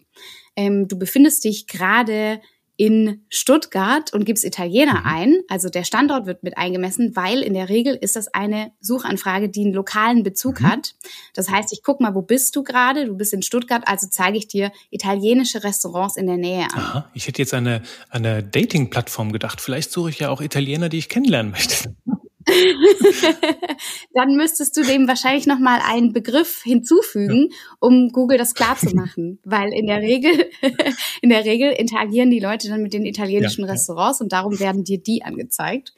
ähm, 0.55 0.87
du 0.87 0.97
befindest 0.97 1.43
dich 1.43 1.67
gerade 1.67 2.41
in 2.75 3.23
Stuttgart 3.29 4.13
und 4.13 4.25
gibst 4.25 4.43
Italiener 4.43 5.01
mhm. 5.01 5.05
ein. 5.05 5.39
Also 5.47 5.69
der 5.69 5.83
Standort 5.83 6.25
wird 6.25 6.43
mit 6.43 6.57
eingemessen, 6.57 7.15
weil 7.15 7.41
in 7.41 7.53
der 7.53 7.69
Regel 7.69 7.95
ist 7.95 8.15
das 8.15 8.33
eine 8.33 8.71
Suchanfrage, 8.79 9.49
die 9.49 9.61
einen 9.61 9.73
lokalen 9.73 10.23
Bezug 10.23 10.59
mhm. 10.61 10.71
hat. 10.71 10.95
Das 11.35 11.49
heißt, 11.49 11.71
ich 11.71 11.83
guck 11.83 12.01
mal, 12.01 12.15
wo 12.15 12.23
bist 12.23 12.55
du 12.55 12.63
gerade? 12.63 13.05
Du 13.05 13.15
bist 13.15 13.31
in 13.33 13.43
Stuttgart, 13.43 13.83
also 13.85 14.07
zeige 14.09 14.37
ich 14.37 14.47
dir 14.47 14.71
italienische 14.89 15.63
Restaurants 15.63 16.17
in 16.17 16.25
der 16.25 16.37
Nähe 16.37 16.63
an. 16.73 16.79
Aha, 16.79 17.09
ich 17.13 17.27
hätte 17.27 17.41
jetzt 17.41 17.53
eine, 17.53 17.83
eine 18.09 18.41
Dating-Plattform 18.41 19.31
gedacht. 19.31 19.61
Vielleicht 19.61 19.91
suche 19.91 20.09
ich 20.09 20.19
ja 20.19 20.29
auch 20.29 20.41
Italiener, 20.41 20.89
die 20.89 20.97
ich 20.97 21.09
kennenlernen 21.09 21.51
möchte. 21.51 21.95
dann 24.13 24.35
müsstest 24.35 24.75
du 24.77 24.83
dem 24.83 25.07
wahrscheinlich 25.07 25.47
noch 25.47 25.59
mal 25.59 25.79
einen 25.83 26.13
Begriff 26.13 26.61
hinzufügen, 26.63 27.49
um 27.79 28.09
Google 28.09 28.37
das 28.37 28.53
klar 28.53 28.77
zu 28.77 28.95
machen, 28.95 29.39
weil 29.43 29.73
in 29.73 29.87
der 29.87 29.99
Regel 29.99 30.49
in 31.21 31.29
der 31.29 31.45
Regel 31.45 31.71
interagieren 31.71 32.31
die 32.31 32.39
Leute 32.39 32.69
dann 32.69 32.81
mit 32.81 32.93
den 32.93 33.05
italienischen 33.05 33.65
ja, 33.65 33.71
Restaurants 33.71 34.19
ja. 34.19 34.23
und 34.23 34.33
darum 34.33 34.59
werden 34.59 34.83
dir 34.83 35.01
die 35.01 35.23
angezeigt. 35.23 35.93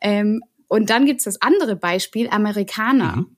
Ähm, 0.00 0.42
und 0.68 0.90
dann 0.90 1.06
gibt's 1.06 1.24
das 1.24 1.42
andere 1.42 1.76
Beispiel 1.76 2.28
Amerikaner. 2.30 3.16
Mhm. 3.16 3.36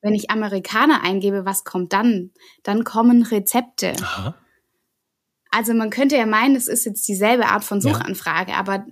Wenn 0.00 0.14
ich 0.14 0.30
Amerikaner 0.30 1.02
eingebe, 1.02 1.44
was 1.44 1.64
kommt 1.64 1.92
dann? 1.92 2.30
Dann 2.62 2.84
kommen 2.84 3.22
Rezepte. 3.22 3.94
Aha. 4.00 4.34
Also 5.50 5.74
man 5.74 5.90
könnte 5.90 6.16
ja 6.16 6.26
meinen, 6.26 6.54
es 6.54 6.68
ist 6.68 6.84
jetzt 6.84 7.08
dieselbe 7.08 7.46
Art 7.46 7.64
von 7.64 7.80
Suchanfrage, 7.80 8.52
ja. 8.52 8.58
aber 8.58 8.86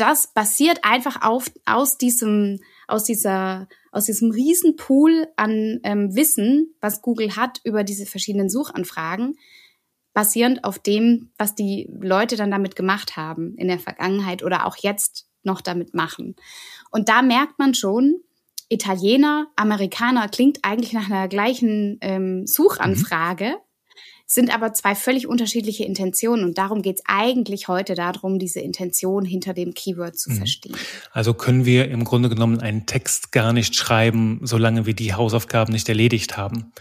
das 0.00 0.32
basiert 0.32 0.80
einfach 0.82 1.22
auf, 1.22 1.50
aus 1.66 1.98
diesem, 1.98 2.60
aus 2.88 3.04
dieser, 3.04 3.68
aus 3.92 4.06
diesem 4.06 4.30
Riesenpool 4.30 5.28
an 5.36 5.80
ähm, 5.84 6.14
Wissen, 6.14 6.74
was 6.80 7.02
Google 7.02 7.36
hat 7.36 7.60
über 7.64 7.84
diese 7.84 8.06
verschiedenen 8.06 8.48
Suchanfragen, 8.48 9.36
basierend 10.12 10.64
auf 10.64 10.78
dem, 10.78 11.30
was 11.38 11.54
die 11.54 11.88
Leute 12.00 12.36
dann 12.36 12.50
damit 12.50 12.76
gemacht 12.76 13.16
haben 13.16 13.54
in 13.56 13.68
der 13.68 13.78
Vergangenheit 13.78 14.42
oder 14.42 14.66
auch 14.66 14.76
jetzt 14.76 15.28
noch 15.42 15.60
damit 15.60 15.94
machen. 15.94 16.36
Und 16.90 17.08
da 17.08 17.22
merkt 17.22 17.58
man 17.58 17.74
schon, 17.74 18.20
Italiener, 18.68 19.48
Amerikaner 19.56 20.28
klingt 20.28 20.60
eigentlich 20.62 20.92
nach 20.92 21.10
einer 21.10 21.28
gleichen 21.28 21.98
ähm, 22.00 22.46
Suchanfrage. 22.46 23.50
Mhm 23.50 23.69
sind 24.32 24.54
aber 24.54 24.72
zwei 24.74 24.94
völlig 24.94 25.26
unterschiedliche 25.26 25.82
Intentionen 25.82 26.44
und 26.44 26.56
darum 26.56 26.82
geht 26.82 26.98
es 26.98 27.02
eigentlich 27.04 27.66
heute 27.66 27.96
darum, 27.96 28.38
diese 28.38 28.60
Intention 28.60 29.24
hinter 29.24 29.54
dem 29.54 29.74
Keyword 29.74 30.16
zu 30.16 30.30
mhm. 30.30 30.36
verstehen. 30.36 30.76
Also 31.10 31.34
können 31.34 31.64
wir 31.64 31.90
im 31.90 32.04
Grunde 32.04 32.28
genommen 32.28 32.60
einen 32.60 32.86
Text 32.86 33.32
gar 33.32 33.52
nicht 33.52 33.74
schreiben, 33.74 34.38
solange 34.44 34.86
wir 34.86 34.94
die 34.94 35.14
Hausaufgaben 35.14 35.72
nicht 35.72 35.88
erledigt 35.88 36.36
haben. 36.36 36.72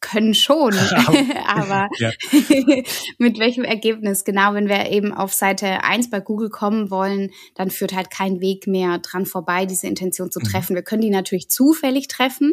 Können 0.00 0.34
schon, 0.34 0.74
aber 1.46 1.88
mit 3.18 3.38
welchem 3.38 3.64
Ergebnis? 3.64 4.24
Genau, 4.24 4.52
wenn 4.52 4.68
wir 4.68 4.90
eben 4.90 5.14
auf 5.14 5.32
Seite 5.32 5.84
1 5.84 6.10
bei 6.10 6.20
Google 6.20 6.50
kommen 6.50 6.90
wollen, 6.90 7.30
dann 7.54 7.70
führt 7.70 7.94
halt 7.94 8.10
kein 8.10 8.40
Weg 8.42 8.66
mehr 8.66 8.98
dran 8.98 9.24
vorbei, 9.24 9.64
diese 9.64 9.86
Intention 9.86 10.30
zu 10.30 10.40
mhm. 10.40 10.44
treffen. 10.44 10.74
Mhm. 10.74 10.76
Wir 10.76 10.82
können 10.82 11.02
die 11.02 11.08
natürlich 11.08 11.48
zufällig 11.48 12.08
treffen, 12.08 12.52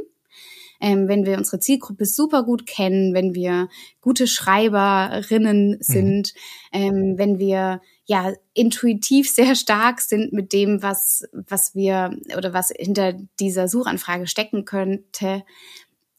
ähm, 0.79 1.07
wenn 1.07 1.25
wir 1.25 1.37
unsere 1.37 1.59
Zielgruppe 1.59 2.05
super 2.05 2.43
gut 2.43 2.65
kennen, 2.65 3.13
wenn 3.13 3.33
wir 3.33 3.69
gute 4.01 4.27
Schreiberinnen 4.27 5.71
mhm. 5.71 5.77
sind, 5.79 6.33
mhm. 6.73 6.79
ähm, 6.79 7.17
wenn 7.17 7.39
wir 7.39 7.81
ja 8.05 8.33
intuitiv 8.53 9.29
sehr 9.29 9.55
stark 9.55 10.01
sind 10.01 10.33
mit 10.33 10.53
dem, 10.53 10.81
was, 10.81 11.23
was 11.31 11.73
wir 11.73 12.17
oder 12.37 12.53
was 12.53 12.71
hinter 12.75 13.13
dieser 13.39 13.67
Suchanfrage 13.67 14.27
stecken 14.27 14.65
könnte, 14.65 15.43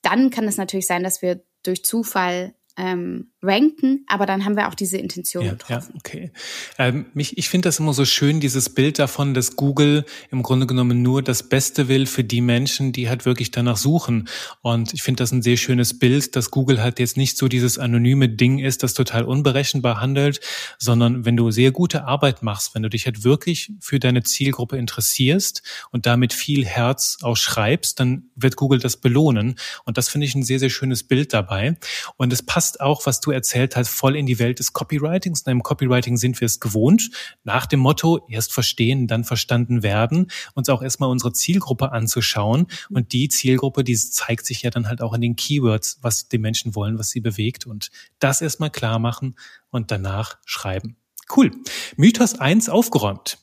dann 0.02 0.30
kann 0.30 0.48
es 0.48 0.56
natürlich 0.56 0.86
sein, 0.86 1.02
dass 1.02 1.22
wir 1.22 1.42
durch 1.62 1.84
Zufall 1.84 2.54
ähm, 2.76 3.30
ranken, 3.42 4.04
aber 4.08 4.26
dann 4.26 4.44
haben 4.44 4.56
wir 4.56 4.68
auch 4.68 4.74
diese 4.74 4.96
Intention 4.96 5.44
ja, 5.44 5.52
getroffen. 5.52 5.92
Ja, 5.92 5.98
okay. 5.98 6.32
Ähm, 6.78 7.06
mich, 7.14 7.38
ich 7.38 7.48
finde 7.48 7.68
das 7.68 7.78
immer 7.78 7.92
so 7.92 8.04
schön, 8.04 8.40
dieses 8.40 8.68
Bild 8.70 8.98
davon, 8.98 9.34
dass 9.34 9.54
Google 9.54 10.04
im 10.30 10.42
Grunde 10.42 10.66
genommen 10.66 11.02
nur 11.02 11.22
das 11.22 11.48
Beste 11.48 11.88
will 11.88 12.06
für 12.06 12.24
die 12.24 12.40
Menschen, 12.40 12.92
die 12.92 13.08
halt 13.08 13.26
wirklich 13.26 13.50
danach 13.50 13.76
suchen. 13.76 14.28
Und 14.62 14.92
ich 14.92 15.02
finde 15.02 15.22
das 15.22 15.30
ein 15.30 15.42
sehr 15.42 15.56
schönes 15.56 15.98
Bild, 15.98 16.34
dass 16.34 16.50
Google 16.50 16.82
halt 16.82 16.98
jetzt 16.98 17.16
nicht 17.16 17.36
so 17.36 17.46
dieses 17.48 17.78
anonyme 17.78 18.28
Ding 18.28 18.58
ist, 18.58 18.82
das 18.82 18.94
total 18.94 19.24
unberechenbar 19.24 20.00
handelt, 20.00 20.40
sondern 20.78 21.24
wenn 21.24 21.36
du 21.36 21.50
sehr 21.50 21.70
gute 21.70 22.04
Arbeit 22.04 22.42
machst, 22.42 22.74
wenn 22.74 22.82
du 22.82 22.90
dich 22.90 23.06
halt 23.06 23.22
wirklich 23.22 23.72
für 23.80 24.00
deine 24.00 24.22
Zielgruppe 24.22 24.78
interessierst 24.78 25.62
und 25.90 26.06
damit 26.06 26.32
viel 26.32 26.64
Herz 26.64 27.18
auch 27.22 27.36
schreibst, 27.36 28.00
dann 28.00 28.30
wird 28.34 28.56
Google 28.56 28.80
das 28.80 28.96
belohnen. 28.96 29.56
Und 29.84 29.96
das 29.96 30.08
finde 30.08 30.26
ich 30.26 30.34
ein 30.34 30.42
sehr, 30.42 30.58
sehr 30.58 30.70
schönes 30.70 31.04
Bild 31.04 31.32
dabei. 31.32 31.76
Und 32.16 32.32
es 32.32 32.42
passt 32.42 32.63
auch, 32.80 33.06
was 33.06 33.20
du 33.20 33.30
erzählt 33.30 33.76
hat, 33.76 33.86
voll 33.86 34.16
in 34.16 34.26
die 34.26 34.38
Welt 34.38 34.58
des 34.58 34.72
Copywritings. 34.72 35.42
Und 35.42 35.52
im 35.52 35.62
Copywriting 35.62 36.16
sind 36.16 36.40
wir 36.40 36.46
es 36.46 36.60
gewohnt, 36.60 37.10
nach 37.44 37.66
dem 37.66 37.80
Motto, 37.80 38.26
erst 38.28 38.52
verstehen, 38.52 39.06
dann 39.06 39.24
verstanden 39.24 39.82
werden, 39.82 40.30
uns 40.54 40.68
auch 40.68 40.82
erstmal 40.82 41.10
unsere 41.10 41.32
Zielgruppe 41.32 41.92
anzuschauen. 41.92 42.66
Und 42.90 43.12
die 43.12 43.28
Zielgruppe, 43.28 43.84
die 43.84 43.96
zeigt 43.96 44.46
sich 44.46 44.62
ja 44.62 44.70
dann 44.70 44.88
halt 44.88 45.00
auch 45.00 45.14
in 45.14 45.20
den 45.20 45.36
Keywords, 45.36 45.98
was 46.02 46.28
die 46.28 46.38
Menschen 46.38 46.74
wollen, 46.74 46.98
was 46.98 47.10
sie 47.10 47.20
bewegt. 47.20 47.66
Und 47.66 47.90
das 48.18 48.40
erstmal 48.40 48.70
klar 48.70 48.98
machen 48.98 49.36
und 49.70 49.90
danach 49.90 50.38
schreiben. 50.44 50.96
Cool. 51.34 51.52
Mythos 51.96 52.38
1 52.38 52.68
aufgeräumt. 52.68 53.38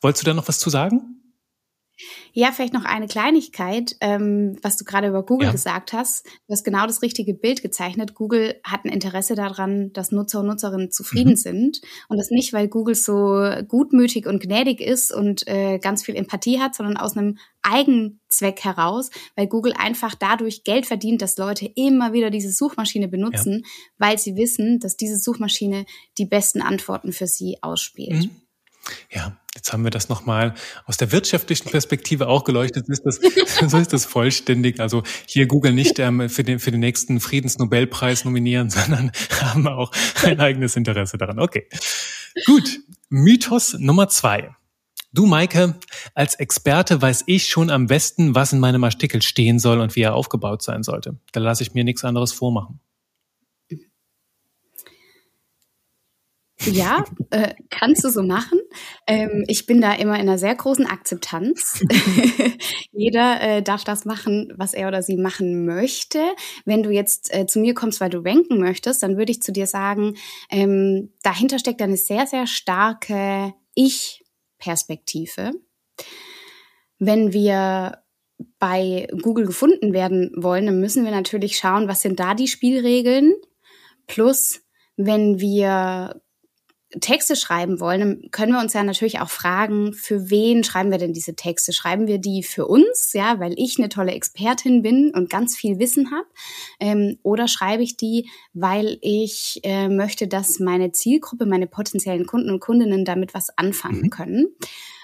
Wolltest 0.00 0.24
du 0.24 0.30
da 0.30 0.34
noch 0.34 0.48
was 0.48 0.58
zu 0.58 0.68
sagen? 0.68 1.21
Ja, 2.32 2.50
vielleicht 2.52 2.72
noch 2.72 2.84
eine 2.84 3.06
Kleinigkeit, 3.06 3.96
ähm, 4.00 4.56
was 4.62 4.76
du 4.76 4.84
gerade 4.84 5.08
über 5.08 5.24
Google 5.24 5.46
ja. 5.46 5.52
gesagt 5.52 5.92
hast. 5.92 6.24
Du 6.24 6.52
hast 6.52 6.64
genau 6.64 6.86
das 6.86 7.02
richtige 7.02 7.34
Bild 7.34 7.62
gezeichnet. 7.62 8.14
Google 8.14 8.60
hat 8.64 8.84
ein 8.84 8.90
Interesse 8.90 9.34
daran, 9.34 9.92
dass 9.92 10.12
Nutzer 10.12 10.40
und 10.40 10.46
Nutzerinnen 10.46 10.90
zufrieden 10.90 11.32
mhm. 11.32 11.36
sind. 11.36 11.80
Und 12.08 12.16
das 12.16 12.30
nicht, 12.30 12.52
weil 12.52 12.68
Google 12.68 12.94
so 12.94 13.50
gutmütig 13.68 14.26
und 14.26 14.42
gnädig 14.42 14.80
ist 14.80 15.12
und 15.12 15.46
äh, 15.46 15.78
ganz 15.78 16.04
viel 16.04 16.16
Empathie 16.16 16.60
hat, 16.60 16.74
sondern 16.74 16.96
aus 16.96 17.16
einem 17.16 17.38
Eigenzweck 17.62 18.64
heraus, 18.64 19.10
weil 19.36 19.46
Google 19.46 19.74
einfach 19.76 20.14
dadurch 20.14 20.64
Geld 20.64 20.86
verdient, 20.86 21.22
dass 21.22 21.36
Leute 21.36 21.70
immer 21.74 22.12
wieder 22.12 22.30
diese 22.30 22.50
Suchmaschine 22.50 23.08
benutzen, 23.08 23.62
ja. 23.62 23.70
weil 23.98 24.18
sie 24.18 24.36
wissen, 24.36 24.80
dass 24.80 24.96
diese 24.96 25.18
Suchmaschine 25.18 25.86
die 26.18 26.26
besten 26.26 26.62
Antworten 26.62 27.12
für 27.12 27.26
sie 27.26 27.58
ausspielt. 27.62 28.24
Mhm. 28.24 28.30
Ja, 29.10 29.36
jetzt 29.54 29.72
haben 29.72 29.84
wir 29.84 29.90
das 29.90 30.08
nochmal 30.08 30.54
aus 30.86 30.96
der 30.96 31.12
wirtschaftlichen 31.12 31.70
Perspektive 31.70 32.28
auch 32.28 32.44
geleuchtet. 32.44 32.88
Ist 32.88 33.04
das, 33.04 33.20
so 33.70 33.78
ist 33.78 33.92
das 33.92 34.04
vollständig. 34.04 34.80
Also 34.80 35.02
hier 35.26 35.46
Google 35.46 35.72
nicht 35.72 35.98
ähm, 35.98 36.28
für, 36.28 36.42
den, 36.42 36.58
für 36.58 36.70
den 36.70 36.80
nächsten 36.80 37.20
Friedensnobelpreis 37.20 38.24
nominieren, 38.24 38.70
sondern 38.70 39.12
haben 39.40 39.68
auch 39.68 39.92
ein 40.24 40.40
eigenes 40.40 40.76
Interesse 40.76 41.18
daran. 41.18 41.38
Okay, 41.38 41.68
gut. 42.46 42.80
Mythos 43.08 43.74
Nummer 43.78 44.08
zwei. 44.08 44.54
Du, 45.14 45.26
Maike, 45.26 45.74
als 46.14 46.36
Experte 46.36 47.02
weiß 47.02 47.24
ich 47.26 47.46
schon 47.46 47.68
am 47.68 47.86
besten, 47.86 48.34
was 48.34 48.54
in 48.54 48.60
meinem 48.60 48.82
Artikel 48.82 49.20
stehen 49.20 49.58
soll 49.58 49.78
und 49.80 49.94
wie 49.94 50.00
er 50.00 50.14
aufgebaut 50.14 50.62
sein 50.62 50.82
sollte. 50.82 51.18
Da 51.32 51.40
lasse 51.40 51.62
ich 51.62 51.74
mir 51.74 51.84
nichts 51.84 52.02
anderes 52.02 52.32
vormachen. 52.32 52.80
Ja, 56.66 57.04
äh, 57.30 57.54
kannst 57.70 58.04
du 58.04 58.10
so 58.10 58.22
machen. 58.22 58.60
Ähm, 59.06 59.44
ich 59.48 59.66
bin 59.66 59.80
da 59.80 59.94
immer 59.94 60.14
in 60.14 60.22
einer 60.22 60.38
sehr 60.38 60.54
großen 60.54 60.86
Akzeptanz. 60.86 61.82
Jeder 62.92 63.40
äh, 63.40 63.62
darf 63.62 63.84
das 63.84 64.04
machen, 64.04 64.52
was 64.56 64.72
er 64.72 64.88
oder 64.88 65.02
sie 65.02 65.16
machen 65.16 65.64
möchte. 65.64 66.20
Wenn 66.64 66.82
du 66.82 66.90
jetzt 66.90 67.34
äh, 67.34 67.46
zu 67.46 67.58
mir 67.58 67.74
kommst, 67.74 68.00
weil 68.00 68.10
du 68.10 68.18
ranken 68.18 68.60
möchtest, 68.60 69.02
dann 69.02 69.16
würde 69.16 69.32
ich 69.32 69.42
zu 69.42 69.52
dir 69.52 69.66
sagen, 69.66 70.16
ähm, 70.50 71.12
dahinter 71.22 71.58
steckt 71.58 71.82
eine 71.82 71.96
sehr, 71.96 72.26
sehr 72.26 72.46
starke 72.46 73.54
Ich-Perspektive. 73.74 75.52
Wenn 76.98 77.32
wir 77.32 78.02
bei 78.58 79.08
Google 79.20 79.46
gefunden 79.46 79.92
werden 79.92 80.30
wollen, 80.36 80.66
dann 80.66 80.80
müssen 80.80 81.04
wir 81.04 81.10
natürlich 81.10 81.56
schauen, 81.56 81.88
was 81.88 82.02
sind 82.02 82.20
da 82.20 82.34
die 82.34 82.48
Spielregeln. 82.48 83.34
Plus, 84.06 84.60
wenn 84.96 85.40
wir 85.40 86.21
Texte 87.00 87.36
schreiben 87.36 87.80
wollen, 87.80 88.30
können 88.30 88.52
wir 88.52 88.60
uns 88.60 88.72
ja 88.72 88.82
natürlich 88.82 89.20
auch 89.20 89.30
fragen, 89.30 89.92
für 89.92 90.30
wen 90.30 90.62
schreiben 90.64 90.90
wir 90.90 90.98
denn 90.98 91.12
diese 91.12 91.34
Texte? 91.34 91.72
Schreiben 91.72 92.06
wir 92.06 92.18
die 92.18 92.42
für 92.42 92.66
uns, 92.66 93.12
ja, 93.14 93.40
weil 93.40 93.54
ich 93.56 93.78
eine 93.78 93.88
tolle 93.88 94.12
Expertin 94.12 94.82
bin 94.82 95.10
und 95.14 95.30
ganz 95.30 95.56
viel 95.56 95.78
Wissen 95.78 96.10
habe? 96.10 96.26
Ähm, 96.80 97.18
oder 97.22 97.48
schreibe 97.48 97.82
ich 97.82 97.96
die, 97.96 98.28
weil 98.52 98.98
ich 99.00 99.60
äh, 99.62 99.88
möchte, 99.88 100.28
dass 100.28 100.60
meine 100.60 100.92
Zielgruppe, 100.92 101.46
meine 101.46 101.66
potenziellen 101.66 102.26
Kunden 102.26 102.50
und 102.50 102.60
Kundinnen 102.60 103.04
damit 103.04 103.34
was 103.34 103.56
anfangen 103.56 104.02
mhm. 104.02 104.10
können? 104.10 104.46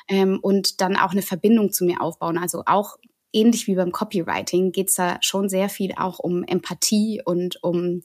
Ähm, 0.08 0.38
und 0.40 0.80
dann 0.80 0.96
auch 0.96 1.12
eine 1.12 1.22
Verbindung 1.22 1.72
zu 1.72 1.84
mir 1.84 2.00
aufbauen. 2.00 2.38
Also 2.38 2.62
auch 2.66 2.96
ähnlich 3.32 3.66
wie 3.66 3.74
beim 3.74 3.92
Copywriting 3.92 4.72
geht 4.72 4.88
es 4.88 4.94
da 4.94 5.18
schon 5.20 5.48
sehr 5.48 5.68
viel 5.68 5.92
auch 5.96 6.18
um 6.18 6.44
Empathie 6.44 7.22
und 7.24 7.62
um 7.62 8.02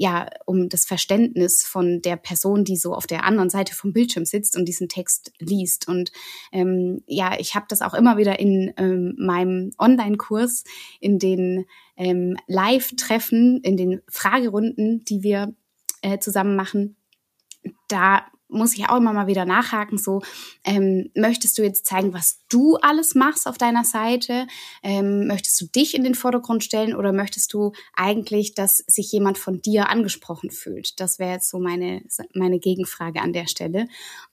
ja, 0.00 0.30
um 0.46 0.68
das 0.68 0.84
Verständnis 0.84 1.64
von 1.64 2.00
der 2.00 2.16
Person, 2.16 2.64
die 2.64 2.76
so 2.76 2.94
auf 2.94 3.08
der 3.08 3.24
anderen 3.24 3.50
Seite 3.50 3.74
vom 3.74 3.92
Bildschirm 3.92 4.24
sitzt 4.24 4.56
und 4.56 4.64
diesen 4.64 4.88
Text 4.88 5.32
liest. 5.40 5.88
Und 5.88 6.12
ähm, 6.52 7.02
ja, 7.08 7.36
ich 7.36 7.56
habe 7.56 7.66
das 7.68 7.82
auch 7.82 7.94
immer 7.94 8.16
wieder 8.16 8.38
in 8.38 8.72
ähm, 8.76 9.16
meinem 9.18 9.72
Online-Kurs, 9.76 10.62
in 11.00 11.18
den 11.18 11.66
ähm, 11.96 12.36
Live-Treffen, 12.46 13.60
in 13.62 13.76
den 13.76 14.00
Fragerunden, 14.08 15.04
die 15.04 15.24
wir 15.24 15.52
äh, 16.00 16.20
zusammen 16.20 16.54
machen, 16.54 16.96
da 17.88 18.24
muss 18.48 18.74
ich 18.74 18.88
auch 18.88 18.96
immer 18.96 19.12
mal 19.12 19.26
wieder 19.26 19.44
nachhaken, 19.44 19.98
so 19.98 20.22
ähm, 20.64 21.10
möchtest 21.14 21.58
du 21.58 21.62
jetzt 21.62 21.86
zeigen, 21.86 22.12
was 22.12 22.40
du 22.48 22.76
alles 22.76 23.14
machst 23.14 23.46
auf 23.46 23.58
deiner 23.58 23.84
Seite? 23.84 24.46
Ähm, 24.82 25.26
möchtest 25.26 25.60
du 25.60 25.66
dich 25.66 25.94
in 25.94 26.04
den 26.04 26.14
Vordergrund 26.14 26.64
stellen 26.64 26.94
oder 26.94 27.12
möchtest 27.12 27.52
du 27.52 27.72
eigentlich, 27.94 28.54
dass 28.54 28.78
sich 28.78 29.12
jemand 29.12 29.38
von 29.38 29.60
dir 29.60 29.88
angesprochen 29.88 30.50
fühlt? 30.50 30.98
Das 31.00 31.18
wäre 31.18 31.32
jetzt 31.32 31.50
so 31.50 31.58
meine, 31.58 32.02
meine 32.34 32.58
Gegenfrage 32.58 33.20
an 33.20 33.32
der 33.32 33.46
Stelle. 33.46 33.86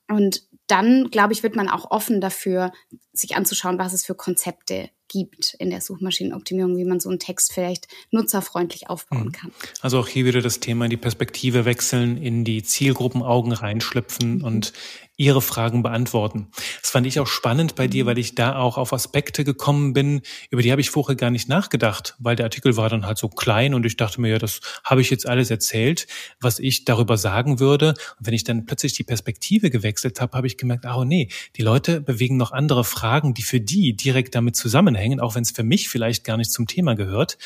Und 0.08 0.44
dann, 0.68 1.12
glaube 1.12 1.34
ich, 1.34 1.44
wird 1.44 1.56
man 1.56 1.70
auch 1.70 1.92
offen 1.92 2.22
dafür, 2.22 2.72
sich 3.14 3.36
anzuschauen, 3.36 3.78
was 3.78 3.94
es 3.94 4.06
für 4.06 4.16
Konzepte 4.16 4.90
gibt 5.08 5.56
in 5.60 5.70
der 5.70 5.82
Suchmaschinenoptimierung, 5.82 6.78
wie 6.78 6.86
man 6.86 7.00
so 7.00 7.10
einen 7.10 7.20
Text 7.20 7.54
vielleicht 7.54 7.88
nutzerfreundlich 8.12 8.90
aufbauen 8.90 9.26
mhm. 9.26 9.32
kann. 9.32 9.52
Also 9.82 10.00
auch 10.00 10.08
hier 10.08 10.26
wieder 10.26 10.42
das 10.42 10.60
Thema, 10.60 10.88
die 10.88 10.98
Perspektive 10.98 11.66
wechseln, 11.66 12.18
in 12.18 12.44
die 12.44 12.64
Zielgruppenaugen 12.64 13.52
reinschlüpfen 13.52 14.40
mhm. 14.40 14.44
und 14.44 14.74
ihre 15.18 15.42
Fragen 15.42 15.82
beantworten. 15.82 16.48
Das 16.82 16.92
fand 16.92 17.08
ich 17.08 17.20
auch 17.20 17.28
spannend 17.28 17.76
bei 17.76 17.88
dir, 17.88 18.04
mhm. 18.04 18.08
weil 18.08 18.18
ich 18.18 18.36
da 18.36 18.58
auch 18.58 18.78
auf 18.78 18.92
Aspekte 18.94 19.44
gekommen 19.44 19.94
bin, 19.94 20.22
über 20.50 20.62
die 20.62 20.72
habe 20.72 20.82
ich 20.82 20.90
vorher 20.90 21.16
gar 21.16 21.32
nicht 21.32 21.48
nachgedacht, 21.48 22.16
weil 22.20 22.36
der 22.36 22.46
Artikel 22.46 22.76
war 22.76 22.90
dann 22.90 23.06
halt 23.06 23.18
so 23.18 23.30
klein 23.30 23.74
und 23.74 23.86
ich 23.86 23.98
dachte 23.98 24.20
mir, 24.20 24.30
ja, 24.30 24.40
das 24.40 24.60
habe 24.84 25.02
ich 25.02 25.10
jetzt 25.10 25.28
alles 25.28 25.50
erzählt, 25.50 26.08
was 26.42 26.60
ich 26.60 26.86
darüber 26.86 27.18
sagen 27.18 27.60
würde. 27.60 27.90
Und 28.20 28.28
wenn 28.28 28.34
ich 28.34 28.44
dann 28.44 28.66
plötzlich 28.66 28.94
die 28.94 29.04
Perspektive 29.04 29.70
gewechselt 29.70 30.20
habe, 30.20 30.36
habe 30.38 30.48
ich 30.48 30.58
gemerkt, 30.58 30.86
oh 30.86 31.04
nee, 31.04 31.30
die 31.56 31.62
Leute 31.62 32.02
bewegen 32.02 32.38
noch 32.38 32.52
andere 32.52 32.84
Fragen, 32.84 33.34
die 33.34 33.44
für 33.44 33.62
die 33.62 33.96
direkt 33.96 34.36
damit 34.36 34.56
zusammenhängen, 34.56 35.20
auch 35.20 35.36
wenn 35.36 35.44
es 35.44 35.52
für 35.52 35.64
mich 35.64 35.90
vielleicht 35.90 36.24
gar 36.24 36.38
nicht 36.38 36.52
zum 36.52 36.68
Thema 36.68 36.96
gehört. 36.96 37.38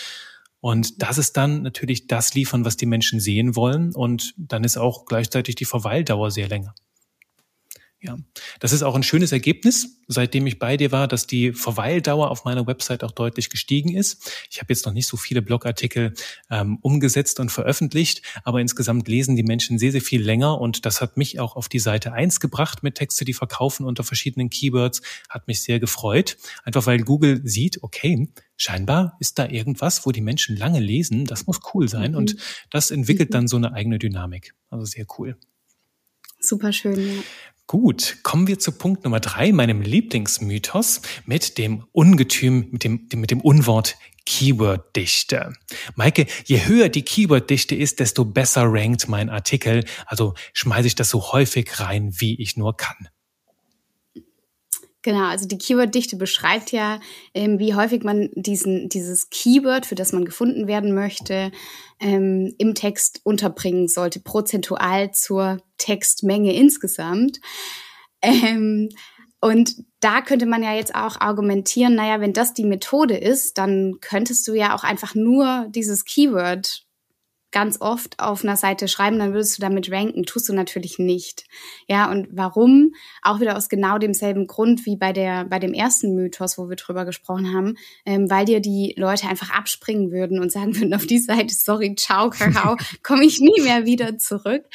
Und 0.62 1.02
das 1.02 1.18
ist 1.18 1.38
dann 1.38 1.62
natürlich 1.62 2.08
das 2.08 2.34
liefern, 2.34 2.66
was 2.66 2.76
die 2.76 2.86
Menschen 2.86 3.20
sehen 3.20 3.56
wollen. 3.56 3.96
Und 3.96 4.34
dann 4.38 4.64
ist 4.64 4.78
auch 4.78 5.06
gleichzeitig 5.06 5.56
die 5.56 5.66
Verweildauer 5.66 6.32
sehr 6.32 6.50
länger. 6.50 6.74
Ja, 8.02 8.18
das 8.62 8.72
ist 8.72 8.82
auch 8.82 8.96
ein 8.96 9.04
schönes 9.04 9.34
Ergebnis, 9.34 10.00
seitdem 10.08 10.48
ich 10.48 10.58
bei 10.58 10.78
dir 10.78 10.94
war, 10.94 11.10
dass 11.10 11.28
die 11.28 11.52
Verweildauer 11.52 12.32
auf 12.32 12.46
meiner 12.46 12.66
Website 12.66 13.04
auch 13.04 13.12
deutlich 13.12 13.50
gestiegen 13.50 13.94
ist. 13.94 14.32
Ich 14.50 14.62
habe 14.62 14.72
jetzt 14.72 14.86
noch 14.86 14.94
nicht 14.94 15.08
so 15.08 15.18
viele 15.18 15.42
Blogartikel 15.42 16.14
ähm, 16.50 16.80
umgesetzt 16.82 17.42
und 17.42 17.52
veröffentlicht, 17.52 18.22
aber 18.46 18.62
insgesamt 18.62 19.10
lesen 19.10 19.36
die 19.36 19.44
Menschen 19.44 19.78
sehr, 19.78 19.92
sehr 19.92 20.02
viel 20.02 20.22
länger 20.22 20.62
und 20.62 20.86
das 20.86 21.02
hat 21.02 21.18
mich 21.18 21.42
auch 21.42 21.58
auf 21.58 21.68
die 21.68 21.80
Seite 21.80 22.14
eins 22.14 22.40
gebracht 22.40 22.84
mit 22.84 22.96
Texte, 22.96 23.26
die 23.26 23.34
verkaufen 23.34 23.86
unter 23.86 24.06
verschiedenen 24.06 24.50
Keywords, 24.50 25.02
hat 25.28 25.48
mich 25.48 25.62
sehr 25.62 25.82
gefreut. 25.82 26.38
Einfach 26.64 26.86
weil 26.86 27.00
Google 27.00 27.42
sieht, 27.44 27.84
okay, 27.84 28.30
scheinbar 28.56 29.18
ist 29.20 29.40
da 29.40 29.50
irgendwas, 29.50 30.06
wo 30.06 30.14
die 30.14 30.22
Menschen 30.22 30.56
lange 30.56 30.80
lesen, 30.80 31.26
das 31.26 31.48
muss 31.48 31.60
cool 31.74 31.90
sein 31.90 32.12
mhm. 32.12 32.18
und 32.18 32.36
das 32.72 32.92
entwickelt 32.92 33.32
mhm. 33.32 33.34
dann 33.34 33.48
so 33.50 33.58
eine 33.58 33.74
eigene 33.74 34.00
Dynamik. 34.00 34.54
Also 34.70 34.86
sehr 34.86 35.06
cool. 35.18 35.38
Super 36.40 36.72
schön. 36.72 36.98
Ja. 36.98 37.24
Gut, 37.72 38.18
kommen 38.24 38.48
wir 38.48 38.58
zu 38.58 38.72
Punkt 38.72 39.04
Nummer 39.04 39.20
drei, 39.20 39.52
meinem 39.52 39.84
Lieblingsmythos 39.84 41.04
mit 41.28 41.60
dem 41.60 41.86
Ungetüm, 41.92 42.68
mit 42.72 42.84
dem, 42.84 43.08
mit 43.14 43.30
dem 43.30 43.42
Unwort 43.42 43.96
Keyworddichte. 44.26 45.54
Maike, 45.94 46.26
je 46.46 46.66
höher 46.66 46.90
die 46.90 47.04
Keyworddichte 47.04 47.76
ist, 47.76 48.00
desto 48.00 48.26
besser 48.26 48.64
rankt 48.66 49.08
mein 49.08 49.30
Artikel. 49.30 49.86
Also 50.08 50.34
schmeiße 50.54 50.88
ich 50.88 50.96
das 50.96 51.12
so 51.12 51.32
häufig 51.32 51.80
rein, 51.80 52.12
wie 52.16 52.42
ich 52.42 52.58
nur 52.58 52.76
kann. 52.76 53.08
Genau, 55.02 55.28
also 55.28 55.48
die 55.48 55.58
Keyworddichte 55.58 56.18
beschreibt 56.18 56.74
ja, 56.74 57.00
ähm, 57.34 57.58
wie 57.58 57.74
häufig 57.74 58.04
man 58.04 58.30
diesen, 58.36 58.90
dieses 58.90 59.30
Keyword, 59.30 59.86
für 59.86 59.96
das 59.96 60.12
man 60.12 60.26
gefunden 60.26 60.68
werden 60.68 60.94
möchte, 60.94 61.52
ähm, 62.02 62.54
im 62.58 62.76
Text 62.76 63.22
unterbringen 63.24 63.88
sollte, 63.88 64.20
prozentual 64.20 65.12
zur 65.12 65.62
Textmenge 65.78 66.54
insgesamt. 66.54 67.40
Ähm, 68.22 68.90
und 69.40 69.76
da 70.02 70.20
könnte 70.22 70.46
man 70.46 70.64
ja 70.64 70.74
jetzt 70.74 70.94
auch 70.96 71.22
argumentieren, 71.22 71.96
naja, 71.96 72.20
wenn 72.20 72.34
das 72.34 72.54
die 72.54 72.66
Methode 72.66 73.16
ist, 73.16 73.58
dann 73.58 74.02
könntest 74.02 74.46
du 74.50 74.54
ja 74.54 74.76
auch 74.76 74.84
einfach 74.84 75.16
nur 75.16 75.68
dieses 75.70 76.04
Keyword 76.04 76.86
ganz 77.52 77.82
oft 77.82 78.20
auf 78.20 78.44
einer 78.44 78.58
Seite 78.58 78.88
schreiben, 78.88 79.20
dann 79.20 79.34
würdest 79.34 79.58
du 79.58 79.62
damit 79.62 79.92
ranken. 79.92 80.26
Tust 80.26 80.50
du 80.50 80.54
natürlich 80.54 81.00
nicht. 81.00 81.46
Ja, 81.88 82.10
und 82.12 82.28
warum? 82.32 82.94
Auch 83.22 83.40
wieder 83.40 83.58
aus 83.58 83.70
genau 83.70 83.98
demselben 83.98 84.48
Grund 84.48 84.86
wie 84.86 84.96
bei 84.96 85.14
der, 85.14 85.46
bei 85.46 85.60
dem 85.60 85.74
ersten 85.74 86.16
Mythos, 86.16 86.58
wo 86.58 86.70
wir 86.70 86.76
drüber 86.76 87.06
gesprochen 87.06 87.54
haben, 87.54 87.76
ähm, 88.06 88.30
weil 88.30 88.46
dir 88.46 88.60
die 88.60 88.94
Leute 88.98 89.28
einfach 89.28 89.52
abspringen 89.52 90.12
würden 90.12 90.40
und 90.40 90.52
sagen 90.52 90.76
würden 90.76 90.94
auf 90.94 91.08
die 91.08 91.20
Seite, 91.20 91.54
sorry, 91.54 91.96
ciao, 91.96 92.30
Kakao, 92.30 92.78
komme 93.04 93.26
ich 93.26 93.40
nie 93.40 93.62
mehr 93.62 93.86
wieder 93.86 94.18
zurück. 94.18 94.66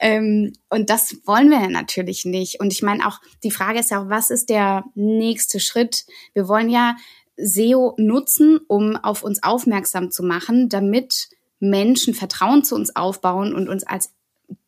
Ähm, 0.00 0.52
und 0.68 0.90
das 0.90 1.16
wollen 1.24 1.50
wir 1.50 1.68
natürlich 1.68 2.24
nicht. 2.24 2.60
Und 2.60 2.72
ich 2.72 2.82
meine 2.82 3.06
auch, 3.06 3.20
die 3.44 3.50
Frage 3.50 3.78
ist 3.78 3.90
ja 3.90 4.02
auch, 4.02 4.08
was 4.08 4.30
ist 4.30 4.48
der 4.48 4.84
nächste 4.94 5.60
Schritt? 5.60 6.04
Wir 6.32 6.48
wollen 6.48 6.68
ja 6.68 6.96
SEO 7.36 7.94
nutzen, 7.96 8.60
um 8.68 8.96
auf 8.96 9.22
uns 9.22 9.42
aufmerksam 9.42 10.10
zu 10.10 10.22
machen, 10.22 10.68
damit 10.68 11.28
Menschen 11.64 12.14
Vertrauen 12.14 12.64
zu 12.64 12.74
uns 12.74 12.94
aufbauen 12.94 13.54
und 13.54 13.68
uns 13.68 13.84
als 13.84 14.12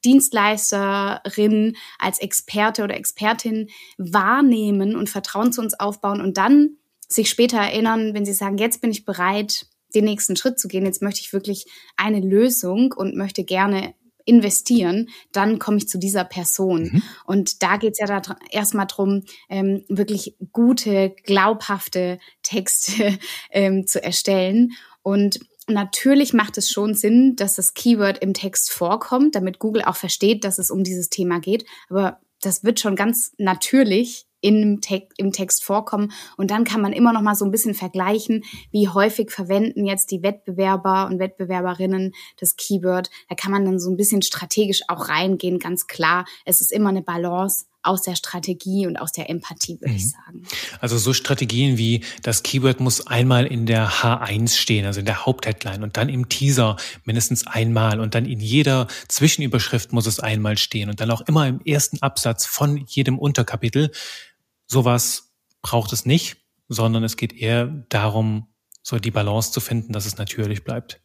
Dienstleisterin, 0.04 1.76
als 1.98 2.18
Experte 2.18 2.84
oder 2.84 2.96
Expertin 2.96 3.68
wahrnehmen 3.98 4.96
und 4.96 5.10
Vertrauen 5.10 5.52
zu 5.52 5.60
uns 5.60 5.78
aufbauen 5.78 6.20
und 6.20 6.36
dann 6.36 6.76
sich 7.08 7.30
später 7.30 7.58
erinnern, 7.58 8.14
wenn 8.14 8.24
sie 8.24 8.32
sagen, 8.32 8.58
jetzt 8.58 8.80
bin 8.80 8.90
ich 8.90 9.04
bereit, 9.04 9.66
den 9.94 10.04
nächsten 10.04 10.36
Schritt 10.36 10.58
zu 10.58 10.68
gehen, 10.68 10.84
jetzt 10.84 11.02
möchte 11.02 11.20
ich 11.20 11.32
wirklich 11.32 11.66
eine 11.96 12.20
Lösung 12.20 12.92
und 12.92 13.16
möchte 13.16 13.44
gerne 13.44 13.94
investieren, 14.24 15.08
dann 15.32 15.58
komme 15.58 15.78
ich 15.78 15.88
zu 15.88 15.98
dieser 15.98 16.24
Person. 16.24 16.90
Mhm. 16.92 17.02
Und 17.24 17.62
da 17.62 17.76
geht 17.76 17.92
es 17.92 18.00
ja 18.00 18.06
da 18.06 18.36
erstmal 18.50 18.86
drum, 18.86 19.22
ähm, 19.48 19.84
wirklich 19.88 20.36
gute, 20.52 21.14
glaubhafte 21.24 22.18
Texte 22.42 23.18
ähm, 23.50 23.86
zu 23.86 24.02
erstellen. 24.02 24.72
Und 25.02 25.38
Natürlich 25.68 26.32
macht 26.32 26.58
es 26.58 26.70
schon 26.70 26.94
Sinn, 26.94 27.34
dass 27.34 27.56
das 27.56 27.74
Keyword 27.74 28.18
im 28.18 28.34
Text 28.34 28.72
vorkommt, 28.72 29.34
damit 29.34 29.58
Google 29.58 29.82
auch 29.82 29.96
versteht, 29.96 30.44
dass 30.44 30.58
es 30.58 30.70
um 30.70 30.84
dieses 30.84 31.10
Thema 31.10 31.40
geht. 31.40 31.64
Aber 31.88 32.20
das 32.40 32.62
wird 32.62 32.78
schon 32.78 32.94
ganz 32.94 33.32
natürlich 33.38 34.26
im, 34.40 34.80
Te 34.80 35.08
im 35.16 35.32
Text 35.32 35.64
vorkommen. 35.64 36.12
Und 36.36 36.50
dann 36.50 36.64
kann 36.64 36.80
man 36.80 36.92
immer 36.92 37.12
noch 37.12 37.22
mal 37.22 37.34
so 37.34 37.44
ein 37.44 37.50
bisschen 37.50 37.74
vergleichen, 37.74 38.44
wie 38.70 38.88
häufig 38.88 39.30
verwenden 39.30 39.86
jetzt 39.86 40.10
die 40.12 40.22
Wettbewerber 40.22 41.06
und 41.06 41.18
Wettbewerberinnen 41.18 42.14
das 42.38 42.54
Keyword. 42.56 43.10
Da 43.28 43.34
kann 43.34 43.50
man 43.50 43.64
dann 43.64 43.80
so 43.80 43.90
ein 43.90 43.96
bisschen 43.96 44.22
strategisch 44.22 44.82
auch 44.88 45.08
reingehen, 45.08 45.58
ganz 45.58 45.88
klar. 45.88 46.26
Es 46.44 46.60
ist 46.60 46.70
immer 46.70 46.90
eine 46.90 47.02
Balance 47.02 47.66
aus 47.86 48.02
der 48.02 48.16
Strategie 48.16 48.86
und 48.86 48.96
aus 48.96 49.12
der 49.12 49.30
Empathie, 49.30 49.80
würde 49.80 49.92
mhm. 49.92 49.96
ich 49.96 50.10
sagen. 50.10 50.42
Also 50.80 50.98
so 50.98 51.12
Strategien 51.12 51.78
wie 51.78 52.02
das 52.22 52.42
Keyword 52.42 52.80
muss 52.80 53.06
einmal 53.06 53.46
in 53.46 53.66
der 53.66 53.88
H1 53.88 54.56
stehen, 54.56 54.86
also 54.86 55.00
in 55.00 55.06
der 55.06 55.24
Hauptheadline 55.24 55.82
und 55.82 55.96
dann 55.96 56.08
im 56.08 56.28
Teaser 56.28 56.76
mindestens 57.04 57.46
einmal 57.46 58.00
und 58.00 58.14
dann 58.14 58.26
in 58.26 58.40
jeder 58.40 58.88
Zwischenüberschrift 59.08 59.92
muss 59.92 60.06
es 60.06 60.20
einmal 60.20 60.58
stehen 60.58 60.90
und 60.90 61.00
dann 61.00 61.10
auch 61.10 61.22
immer 61.22 61.46
im 61.46 61.60
ersten 61.60 62.02
Absatz 62.02 62.46
von 62.46 62.84
jedem 62.86 63.18
Unterkapitel. 63.18 63.92
Sowas 64.66 65.32
braucht 65.62 65.92
es 65.92 66.04
nicht, 66.06 66.38
sondern 66.68 67.04
es 67.04 67.16
geht 67.16 67.32
eher 67.32 67.66
darum, 67.88 68.48
so 68.82 68.98
die 68.98 69.10
Balance 69.10 69.52
zu 69.52 69.60
finden, 69.60 69.92
dass 69.92 70.06
es 70.06 70.16
natürlich 70.16 70.64
bleibt. 70.64 71.00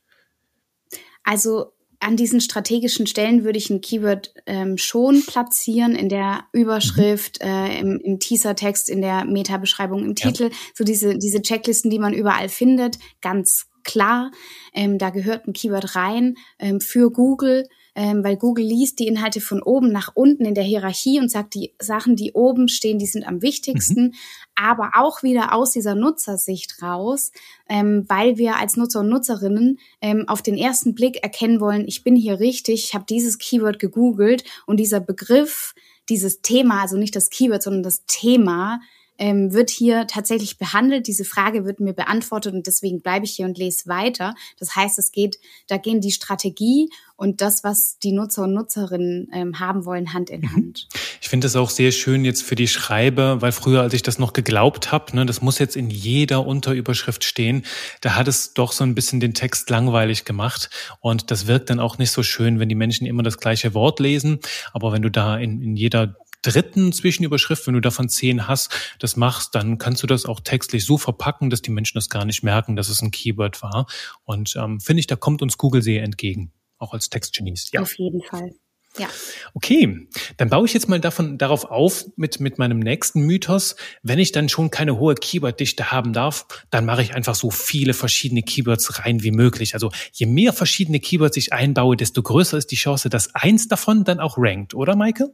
Also 1.23 1.73
an 2.01 2.17
diesen 2.17 2.41
strategischen 2.41 3.07
Stellen 3.07 3.43
würde 3.43 3.57
ich 3.57 3.69
ein 3.69 3.79
Keyword 3.79 4.33
ähm, 4.47 4.77
schon 4.77 5.23
platzieren, 5.25 5.95
in 5.95 6.09
der 6.09 6.45
Überschrift, 6.51 7.39
mhm. 7.41 7.47
äh, 7.47 7.79
im, 7.79 7.99
im 7.99 8.19
Teaser-Text, 8.19 8.89
in 8.89 9.01
der 9.01 9.23
Meta-Beschreibung, 9.25 10.03
im 10.03 10.15
Titel. 10.15 10.45
Ja. 10.45 10.49
So 10.73 10.83
diese, 10.83 11.17
diese 11.17 11.41
Checklisten, 11.41 11.91
die 11.91 11.99
man 11.99 12.13
überall 12.13 12.49
findet, 12.49 12.97
ganz 13.21 13.67
klar. 13.83 14.31
Ähm, 14.73 14.97
da 14.97 15.11
gehört 15.11 15.47
ein 15.47 15.53
Keyword 15.53 15.95
rein 15.95 16.35
ähm, 16.59 16.81
für 16.81 17.11
Google 17.11 17.67
ähm, 17.93 18.23
weil 18.23 18.37
Google 18.37 18.65
liest 18.65 18.99
die 18.99 19.07
Inhalte 19.07 19.41
von 19.41 19.61
oben 19.61 19.91
nach 19.91 20.11
unten 20.13 20.45
in 20.45 20.55
der 20.55 20.63
Hierarchie 20.63 21.19
und 21.19 21.29
sagt, 21.29 21.53
die 21.55 21.73
Sachen, 21.79 22.15
die 22.15 22.33
oben 22.33 22.67
stehen, 22.67 22.99
die 22.99 23.05
sind 23.05 23.27
am 23.27 23.41
wichtigsten, 23.41 24.03
mhm. 24.03 24.13
aber 24.55 24.91
auch 24.95 25.23
wieder 25.23 25.53
aus 25.53 25.71
dieser 25.71 25.95
Nutzersicht 25.95 26.81
raus, 26.81 27.31
ähm, 27.67 28.05
weil 28.07 28.37
wir 28.37 28.57
als 28.57 28.77
Nutzer 28.77 29.01
und 29.01 29.09
Nutzerinnen 29.09 29.79
ähm, 30.01 30.25
auf 30.27 30.41
den 30.41 30.57
ersten 30.57 30.95
Blick 30.95 31.21
erkennen 31.23 31.59
wollen, 31.59 31.87
ich 31.87 32.03
bin 32.03 32.15
hier 32.15 32.39
richtig, 32.39 32.85
ich 32.85 32.93
habe 32.93 33.05
dieses 33.07 33.37
Keyword 33.37 33.79
gegoogelt 33.79 34.43
und 34.65 34.77
dieser 34.77 35.01
Begriff, 35.01 35.73
dieses 36.07 36.41
Thema, 36.41 36.81
also 36.81 36.97
nicht 36.97 37.15
das 37.15 37.29
Keyword, 37.29 37.63
sondern 37.63 37.83
das 37.83 38.05
Thema, 38.05 38.79
ähm, 39.21 39.53
wird 39.53 39.69
hier 39.69 40.07
tatsächlich 40.07 40.57
behandelt. 40.57 41.05
Diese 41.05 41.25
Frage 41.25 41.63
wird 41.63 41.79
mir 41.79 41.93
beantwortet 41.93 42.55
und 42.55 42.65
deswegen 42.65 43.01
bleibe 43.01 43.23
ich 43.23 43.35
hier 43.35 43.45
und 43.45 43.55
lese 43.55 43.87
weiter. 43.87 44.33
Das 44.57 44.75
heißt, 44.75 44.97
es 44.97 45.11
geht, 45.11 45.37
da 45.67 45.77
gehen 45.77 46.01
die 46.01 46.11
Strategie 46.11 46.89
und 47.17 47.39
das, 47.41 47.63
was 47.63 47.99
die 47.99 48.13
Nutzer 48.13 48.45
und 48.45 48.55
Nutzerinnen 48.55 49.29
ähm, 49.31 49.59
haben 49.59 49.85
wollen, 49.85 50.11
Hand 50.11 50.31
in 50.31 50.41
mhm. 50.41 50.55
Hand. 50.55 50.87
Ich 51.21 51.29
finde 51.29 51.45
es 51.45 51.55
auch 51.55 51.69
sehr 51.69 51.91
schön 51.91 52.25
jetzt 52.25 52.41
für 52.41 52.55
die 52.55 52.67
Schreiber, 52.67 53.43
weil 53.43 53.51
früher, 53.51 53.83
als 53.83 53.93
ich 53.93 54.01
das 54.01 54.17
noch 54.17 54.33
geglaubt 54.33 54.91
habe, 54.91 55.15
ne, 55.15 55.27
das 55.27 55.39
muss 55.39 55.59
jetzt 55.59 55.75
in 55.75 55.91
jeder 55.91 56.47
Unterüberschrift 56.47 57.23
stehen, 57.23 57.63
da 58.01 58.15
hat 58.15 58.27
es 58.27 58.55
doch 58.55 58.71
so 58.71 58.83
ein 58.83 58.95
bisschen 58.95 59.19
den 59.19 59.35
Text 59.35 59.69
langweilig 59.69 60.25
gemacht 60.25 60.71
und 60.99 61.29
das 61.29 61.45
wirkt 61.45 61.69
dann 61.69 61.79
auch 61.79 61.99
nicht 61.99 62.09
so 62.09 62.23
schön, 62.23 62.59
wenn 62.59 62.69
die 62.69 62.75
Menschen 62.75 63.05
immer 63.05 63.21
das 63.21 63.37
gleiche 63.37 63.75
Wort 63.75 63.99
lesen. 63.99 64.39
Aber 64.73 64.91
wenn 64.91 65.03
du 65.03 65.11
da 65.11 65.37
in, 65.37 65.61
in 65.61 65.75
jeder 65.75 66.15
dritten 66.41 66.91
Zwischenüberschrift, 66.91 67.67
wenn 67.67 67.73
du 67.73 67.81
davon 67.81 68.09
zehn 68.09 68.47
hast, 68.47 68.71
das 68.99 69.15
machst, 69.15 69.55
dann 69.55 69.77
kannst 69.77 70.03
du 70.03 70.07
das 70.07 70.25
auch 70.25 70.39
textlich 70.39 70.85
so 70.85 70.97
verpacken, 70.97 71.49
dass 71.49 71.61
die 71.61 71.71
Menschen 71.71 71.97
das 71.97 72.09
gar 72.09 72.25
nicht 72.25 72.43
merken, 72.43 72.75
dass 72.75 72.89
es 72.89 73.01
ein 73.01 73.11
Keyword 73.11 73.61
war. 73.61 73.87
Und 74.23 74.55
ähm, 74.55 74.79
finde 74.79 75.01
ich, 75.01 75.07
da 75.07 75.15
kommt 75.15 75.41
uns 75.41 75.57
Google 75.57 75.81
sehr 75.81 76.03
entgegen 76.03 76.51
auch 76.81 76.93
als 76.93 77.09
Textgenies. 77.09 77.69
Ja. 77.71 77.81
Auf 77.81 77.97
jeden 77.97 78.21
Fall. 78.23 78.51
Ja. 78.97 79.07
Okay, 79.53 80.09
dann 80.35 80.49
baue 80.49 80.65
ich 80.65 80.73
jetzt 80.73 80.89
mal 80.89 80.99
davon, 80.99 81.37
darauf 81.37 81.63
auf 81.63 82.03
mit, 82.17 82.41
mit 82.41 82.57
meinem 82.57 82.79
nächsten 82.79 83.21
Mythos. 83.21 83.77
Wenn 84.03 84.19
ich 84.19 84.33
dann 84.33 84.49
schon 84.49 84.69
keine 84.69 84.99
hohe 84.99 85.15
Keyword-Dichte 85.15 85.93
haben 85.93 86.11
darf, 86.11 86.45
dann 86.71 86.83
mache 86.83 87.01
ich 87.01 87.15
einfach 87.15 87.35
so 87.35 87.51
viele 87.51 87.93
verschiedene 87.93 88.43
Keywords 88.43 88.99
rein 88.99 89.23
wie 89.23 89.31
möglich. 89.31 89.75
Also 89.75 89.91
je 90.11 90.25
mehr 90.25 90.51
verschiedene 90.51 90.99
Keywords 90.99 91.37
ich 91.37 91.53
einbaue, 91.53 91.95
desto 91.95 92.21
größer 92.21 92.57
ist 92.57 92.71
die 92.71 92.75
Chance, 92.75 93.09
dass 93.09 93.33
eins 93.33 93.69
davon 93.69 94.03
dann 94.03 94.19
auch 94.19 94.37
rankt, 94.37 94.73
oder 94.73 94.97
Maike? 94.97 95.31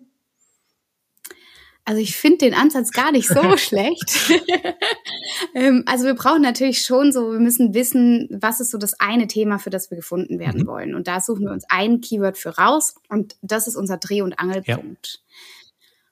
Also 1.87 2.01
ich 2.01 2.17
finde 2.17 2.39
den 2.39 2.53
Ansatz 2.53 2.91
gar 2.91 3.13
nicht 3.13 3.29
so 3.29 3.55
schlecht. 3.57 4.29
ähm, 5.55 5.83
also 5.85 6.03
wir 6.03 6.15
brauchen 6.15 6.41
natürlich 6.41 6.81
schon 6.81 7.13
so, 7.13 7.31
wir 7.31 7.39
müssen 7.39 7.73
wissen, 7.73 8.27
was 8.29 8.59
ist 8.59 8.71
so 8.71 8.77
das 8.77 8.99
eine 8.99 9.27
Thema, 9.27 9.57
für 9.57 9.69
das 9.69 9.89
wir 9.89 9.95
gefunden 9.95 10.37
werden 10.37 10.63
mhm. 10.63 10.67
wollen. 10.67 10.95
Und 10.95 11.07
da 11.07 11.21
suchen 11.21 11.45
wir 11.45 11.53
uns 11.53 11.63
ein 11.69 12.01
Keyword 12.01 12.37
für 12.37 12.57
raus 12.57 12.95
und 13.07 13.37
das 13.41 13.67
ist 13.67 13.77
unser 13.77 13.95
Dreh- 13.95 14.21
und 14.21 14.37
Angelpunkt. 14.37 15.21
Ja. 15.23 15.37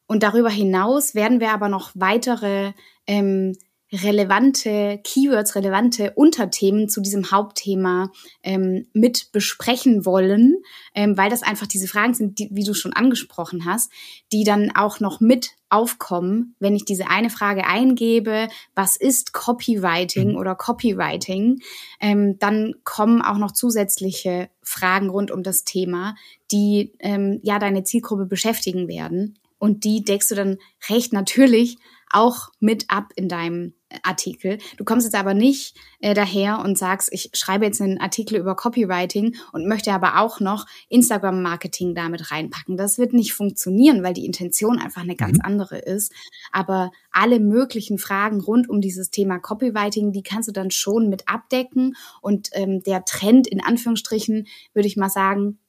Und 0.08 0.24
darüber 0.24 0.50
hinaus 0.50 1.14
werden 1.14 1.42
wir 1.42 1.52
aber 1.52 1.68
noch 1.68 1.92
weitere 1.94 2.72
ähm, 3.06 3.58
relevante 3.92 5.00
Keywords, 5.04 5.56
relevante 5.56 6.12
Unterthemen 6.16 6.90
zu 6.90 7.02
diesem 7.02 7.32
Hauptthema 7.32 8.12
ähm, 8.44 8.88
mit 8.94 9.32
besprechen 9.32 10.06
wollen, 10.06 10.56
ähm, 10.96 11.18
weil 11.18 11.30
das 11.30 11.44
einfach 11.44 11.68
diese 11.68 11.88
Fragen 11.88 12.14
sind, 12.14 12.40
die, 12.40 12.50
wie 12.52 12.64
du 12.64 12.74
schon 12.74 12.94
angesprochen 12.94 13.66
hast, 13.66 13.92
die 14.32 14.44
dann 14.44 14.72
auch 14.76 15.00
noch 15.00 15.20
mit 15.20 15.52
aufkommen, 15.70 16.56
wenn 16.60 16.76
ich 16.76 16.86
diese 16.86 17.10
eine 17.10 17.30
Frage 17.30 17.66
eingebe, 17.66 18.48
was 18.76 18.96
ist 18.96 19.34
Copywriting 19.34 20.32
mhm. 20.32 20.38
oder 20.38 20.56
Copywriting, 20.56 21.60
ähm, 22.00 22.40
dann 22.40 22.76
kommen 22.84 23.22
auch 23.22 23.38
noch 23.38 23.52
zusätzliche 23.52 24.50
Fragen 24.62 25.10
rund 25.10 25.32
um 25.32 25.44
das 25.44 25.64
Thema, 25.64 26.16
die 26.52 26.94
ähm, 27.00 27.40
ja 27.44 27.60
deine 27.60 27.84
Zielgruppe 27.84 28.26
beschäftigen 28.26 28.88
werden. 28.88 29.38
Und 29.58 29.84
die 29.84 30.04
deckst 30.04 30.32
du 30.32 30.36
dann 30.36 30.58
recht 30.90 31.14
natürlich 31.14 31.78
auch 32.16 32.50
mit 32.60 32.86
ab 32.90 33.12
in 33.16 33.28
deinem 33.28 33.74
Artikel. 34.04 34.58
Du 34.78 34.84
kommst 34.84 35.06
jetzt 35.06 35.16
aber 35.16 35.34
nicht 35.34 35.78
äh, 36.00 36.14
daher 36.14 36.60
und 36.60 36.78
sagst, 36.78 37.10
ich 37.12 37.30
schreibe 37.34 37.66
jetzt 37.66 37.82
einen 37.82 38.00
Artikel 38.00 38.38
über 38.38 38.56
Copywriting 38.56 39.36
und 39.52 39.68
möchte 39.68 39.94
aber 39.94 40.20
auch 40.20 40.40
noch 40.40 40.66
Instagram-Marketing 40.90 41.94
damit 41.94 42.32
reinpacken. 42.32 42.78
Das 42.78 42.98
wird 42.98 43.14
nicht 43.14 43.34
funktionieren, 43.34 44.04
weil 44.04 44.14
die 44.14 44.26
Intention 44.26 44.80
einfach 44.80 45.04
eine 45.04 45.16
ganz 45.16 45.38
mhm. 45.38 45.46
andere 45.46 45.78
ist. 45.78 46.14
Aber 46.52 46.92
alle 47.12 47.40
möglichen 47.40 47.98
Fragen 47.98 48.42
rund 48.42 48.70
um 48.70 48.82
dieses 48.82 49.12
Thema 49.12 49.40
Copywriting, 49.40 50.12
die 50.12 50.24
kannst 50.24 50.48
du 50.48 50.54
dann 50.54 50.72
schon 50.72 51.10
mit 51.10 51.28
abdecken. 51.28 51.96
Und 52.22 52.50
ähm, 52.54 52.82
der 52.84 53.06
Trend 53.06 53.48
in 53.48 53.62
Anführungsstrichen, 53.62 54.48
würde 54.74 54.88
ich 54.88 54.98
mal 54.98 55.10
sagen, 55.10 55.60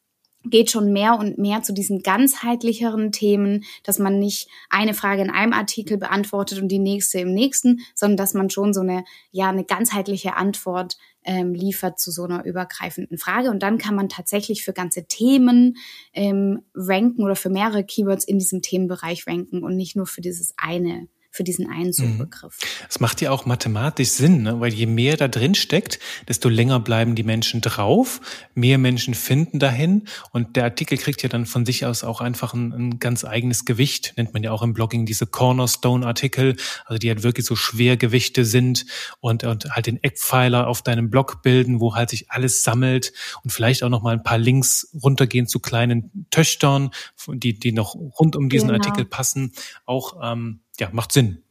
geht 0.50 0.70
schon 0.70 0.92
mehr 0.92 1.18
und 1.18 1.38
mehr 1.38 1.62
zu 1.62 1.72
diesen 1.72 2.02
ganzheitlicheren 2.02 3.12
Themen, 3.12 3.64
dass 3.82 3.98
man 3.98 4.18
nicht 4.18 4.48
eine 4.70 4.94
Frage 4.94 5.22
in 5.22 5.30
einem 5.30 5.52
Artikel 5.52 5.98
beantwortet 5.98 6.60
und 6.60 6.68
die 6.68 6.78
nächste 6.78 7.20
im 7.20 7.32
nächsten, 7.32 7.80
sondern 7.94 8.16
dass 8.16 8.34
man 8.34 8.50
schon 8.50 8.72
so 8.72 8.80
eine, 8.80 9.04
ja, 9.30 9.48
eine 9.48 9.64
ganzheitliche 9.64 10.36
Antwort 10.36 10.96
ähm, 11.24 11.54
liefert 11.54 11.98
zu 11.98 12.10
so 12.10 12.24
einer 12.24 12.44
übergreifenden 12.44 13.18
Frage. 13.18 13.50
Und 13.50 13.62
dann 13.62 13.78
kann 13.78 13.94
man 13.94 14.08
tatsächlich 14.08 14.64
für 14.64 14.72
ganze 14.72 15.06
Themen 15.06 15.76
ähm, 16.12 16.62
ranken 16.74 17.24
oder 17.24 17.36
für 17.36 17.50
mehrere 17.50 17.84
Keywords 17.84 18.24
in 18.24 18.38
diesem 18.38 18.62
Themenbereich 18.62 19.26
ranken 19.26 19.62
und 19.62 19.76
nicht 19.76 19.96
nur 19.96 20.06
für 20.06 20.20
dieses 20.20 20.54
eine 20.56 21.08
für 21.36 21.44
diesen 21.44 21.68
einen 21.70 21.92
Suchbegriff. 21.92 22.58
Es 22.88 22.98
macht 22.98 23.20
ja 23.20 23.30
auch 23.30 23.44
mathematisch 23.44 24.08
Sinn, 24.08 24.42
ne? 24.42 24.58
weil 24.58 24.72
je 24.72 24.86
mehr 24.86 25.16
da 25.16 25.28
drin 25.28 25.54
steckt, 25.54 25.98
desto 26.28 26.48
länger 26.48 26.80
bleiben 26.80 27.14
die 27.14 27.22
Menschen 27.22 27.60
drauf, 27.60 28.20
mehr 28.54 28.78
Menschen 28.78 29.14
finden 29.14 29.58
dahin 29.58 30.04
und 30.32 30.56
der 30.56 30.64
Artikel 30.64 30.96
kriegt 30.96 31.22
ja 31.22 31.28
dann 31.28 31.44
von 31.44 31.66
sich 31.66 31.84
aus 31.84 32.04
auch 32.04 32.22
einfach 32.22 32.54
ein, 32.54 32.72
ein 32.72 32.98
ganz 32.98 33.24
eigenes 33.24 33.66
Gewicht, 33.66 34.14
nennt 34.16 34.32
man 34.32 34.42
ja 34.42 34.50
auch 34.50 34.62
im 34.62 34.72
Blogging 34.72 35.04
diese 35.04 35.26
Cornerstone-Artikel, 35.26 36.56
also 36.86 36.98
die 36.98 37.08
halt 37.08 37.22
wirklich 37.22 37.44
so 37.44 37.54
Schwergewichte 37.54 38.46
sind 38.46 38.86
und, 39.20 39.44
und 39.44 39.70
halt 39.70 39.86
den 39.86 40.02
Eckpfeiler 40.02 40.66
auf 40.66 40.80
deinem 40.80 41.10
Blog 41.10 41.42
bilden, 41.42 41.80
wo 41.80 41.94
halt 41.94 42.08
sich 42.10 42.30
alles 42.30 42.62
sammelt 42.62 43.12
und 43.44 43.50
vielleicht 43.50 43.82
auch 43.82 43.90
noch 43.90 44.02
mal 44.02 44.14
ein 44.14 44.22
paar 44.22 44.38
Links 44.38 44.90
runtergehen 45.02 45.46
zu 45.46 45.60
kleinen 45.60 46.26
Töchtern, 46.30 46.90
die, 47.28 47.58
die 47.58 47.72
noch 47.72 47.94
rund 47.94 48.36
um 48.36 48.48
diesen 48.48 48.68
genau. 48.68 48.78
Artikel 48.78 49.04
passen, 49.04 49.52
auch 49.84 50.16
ähm, 50.22 50.60
ja, 50.78 50.90
macht 50.92 51.12
Sinn, 51.12 51.44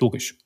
logisch. 0.00 0.38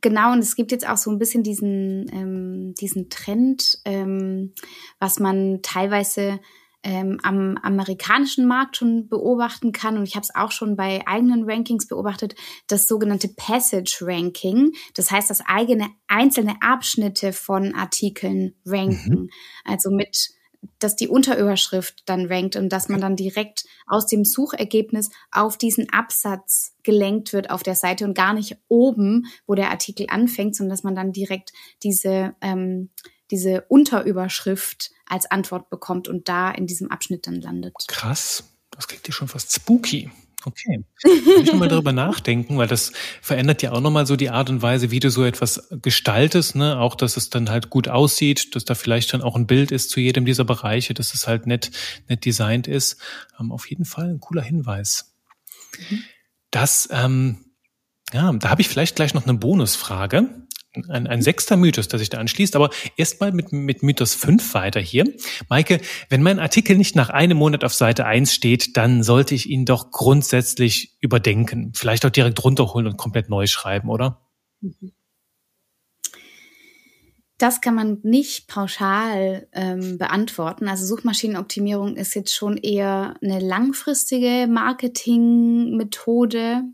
Genau, 0.00 0.32
und 0.32 0.38
es 0.38 0.54
gibt 0.54 0.70
jetzt 0.70 0.88
auch 0.88 0.96
so 0.96 1.10
ein 1.10 1.18
bisschen 1.18 1.42
diesen, 1.42 2.06
ähm, 2.12 2.74
diesen 2.74 3.10
Trend, 3.10 3.78
ähm, 3.84 4.54
was 5.00 5.18
man 5.18 5.60
teilweise 5.62 6.38
ähm, 6.84 7.18
am 7.24 7.56
amerikanischen 7.56 8.46
Markt 8.46 8.76
schon 8.76 9.08
beobachten 9.08 9.72
kann. 9.72 9.98
Und 9.98 10.04
ich 10.04 10.14
habe 10.14 10.22
es 10.22 10.34
auch 10.34 10.52
schon 10.52 10.76
bei 10.76 11.04
eigenen 11.06 11.50
Rankings 11.50 11.88
beobachtet, 11.88 12.36
das 12.68 12.86
sogenannte 12.86 13.28
Passage 13.28 13.98
Ranking. 14.02 14.72
Das 14.94 15.10
heißt, 15.10 15.28
dass 15.28 15.44
eigene 15.44 15.88
einzelne 16.06 16.54
Abschnitte 16.60 17.32
von 17.32 17.74
Artikeln 17.74 18.54
ranken. 18.64 19.22
Mhm. 19.22 19.30
Also 19.64 19.90
mit 19.90 20.37
dass 20.78 20.96
die 20.96 21.08
Unterüberschrift 21.08 22.02
dann 22.06 22.26
rankt 22.26 22.56
und 22.56 22.70
dass 22.70 22.88
man 22.88 23.00
dann 23.00 23.16
direkt 23.16 23.64
aus 23.86 24.06
dem 24.06 24.24
Suchergebnis 24.24 25.10
auf 25.30 25.56
diesen 25.56 25.90
Absatz 25.90 26.74
gelenkt 26.82 27.32
wird 27.32 27.50
auf 27.50 27.62
der 27.62 27.74
Seite 27.74 28.04
und 28.04 28.14
gar 28.14 28.32
nicht 28.32 28.56
oben, 28.68 29.26
wo 29.46 29.54
der 29.54 29.70
Artikel 29.70 30.06
anfängt, 30.08 30.56
sondern 30.56 30.70
dass 30.70 30.84
man 30.84 30.94
dann 30.94 31.12
direkt 31.12 31.52
diese, 31.82 32.34
ähm, 32.40 32.90
diese 33.30 33.64
Unterüberschrift 33.68 34.90
als 35.06 35.30
Antwort 35.30 35.70
bekommt 35.70 36.08
und 36.08 36.28
da 36.28 36.50
in 36.50 36.66
diesem 36.66 36.90
Abschnitt 36.90 37.26
dann 37.26 37.40
landet. 37.40 37.74
Krass, 37.86 38.44
das 38.70 38.88
klingt 38.88 39.06
ja 39.06 39.12
schon 39.12 39.28
fast 39.28 39.52
spooky. 39.52 40.10
Okay. 40.44 40.84
Kann 41.02 41.42
ich 41.42 41.52
mal 41.54 41.68
darüber 41.68 41.92
nachdenken, 41.92 42.58
weil 42.58 42.68
das 42.68 42.92
verändert 43.20 43.62
ja 43.62 43.72
auch 43.72 43.80
nochmal 43.80 44.06
so 44.06 44.14
die 44.14 44.30
Art 44.30 44.50
und 44.50 44.62
Weise, 44.62 44.90
wie 44.92 45.00
du 45.00 45.10
so 45.10 45.24
etwas 45.24 45.68
gestaltest, 45.82 46.54
ne? 46.54 46.78
Auch, 46.78 46.94
dass 46.94 47.16
es 47.16 47.28
dann 47.28 47.50
halt 47.50 47.70
gut 47.70 47.88
aussieht, 47.88 48.54
dass 48.54 48.64
da 48.64 48.74
vielleicht 48.74 49.12
dann 49.12 49.22
auch 49.22 49.34
ein 49.34 49.48
Bild 49.48 49.72
ist 49.72 49.90
zu 49.90 50.00
jedem 50.00 50.24
dieser 50.24 50.44
Bereiche, 50.44 50.94
dass 50.94 51.12
es 51.12 51.26
halt 51.26 51.46
nett, 51.46 51.72
nett 52.08 52.24
designt 52.24 52.68
ist. 52.68 52.98
Ähm, 53.40 53.50
auf 53.50 53.68
jeden 53.68 53.84
Fall 53.84 54.10
ein 54.10 54.20
cooler 54.20 54.42
Hinweis. 54.42 55.16
Mhm. 55.90 56.04
Das, 56.50 56.88
ähm, 56.92 57.44
ja, 58.12 58.32
da 58.32 58.48
habe 58.48 58.60
ich 58.60 58.68
vielleicht 58.68 58.96
gleich 58.96 59.14
noch 59.14 59.24
eine 59.24 59.34
Bonusfrage 59.34 60.28
ein, 60.88 61.06
ein 61.06 61.22
sechster 61.22 61.56
Mythos, 61.56 61.88
der 61.88 61.98
sich 61.98 62.10
da 62.10 62.18
anschließt. 62.18 62.56
Aber 62.56 62.70
erstmal 62.96 63.32
mit, 63.32 63.52
mit 63.52 63.82
Mythos 63.82 64.14
5 64.14 64.54
weiter 64.54 64.80
hier. 64.80 65.04
Maike, 65.48 65.80
wenn 66.08 66.22
mein 66.22 66.38
Artikel 66.38 66.76
nicht 66.76 66.96
nach 66.96 67.10
einem 67.10 67.38
Monat 67.38 67.64
auf 67.64 67.74
Seite 67.74 68.06
1 68.06 68.32
steht, 68.32 68.76
dann 68.76 69.02
sollte 69.02 69.34
ich 69.34 69.48
ihn 69.48 69.64
doch 69.64 69.90
grundsätzlich 69.90 70.96
überdenken. 71.00 71.72
Vielleicht 71.74 72.06
auch 72.06 72.10
direkt 72.10 72.42
runterholen 72.44 72.86
und 72.86 72.96
komplett 72.96 73.28
neu 73.28 73.46
schreiben, 73.46 73.88
oder? 73.88 74.20
Das 77.38 77.60
kann 77.60 77.74
man 77.76 78.00
nicht 78.02 78.48
pauschal 78.48 79.46
ähm, 79.52 79.96
beantworten. 79.96 80.66
Also 80.66 80.84
Suchmaschinenoptimierung 80.86 81.94
ist 81.94 82.14
jetzt 82.14 82.34
schon 82.34 82.56
eher 82.56 83.14
eine 83.22 83.38
langfristige 83.38 84.48
Marketingmethode. 84.48 86.64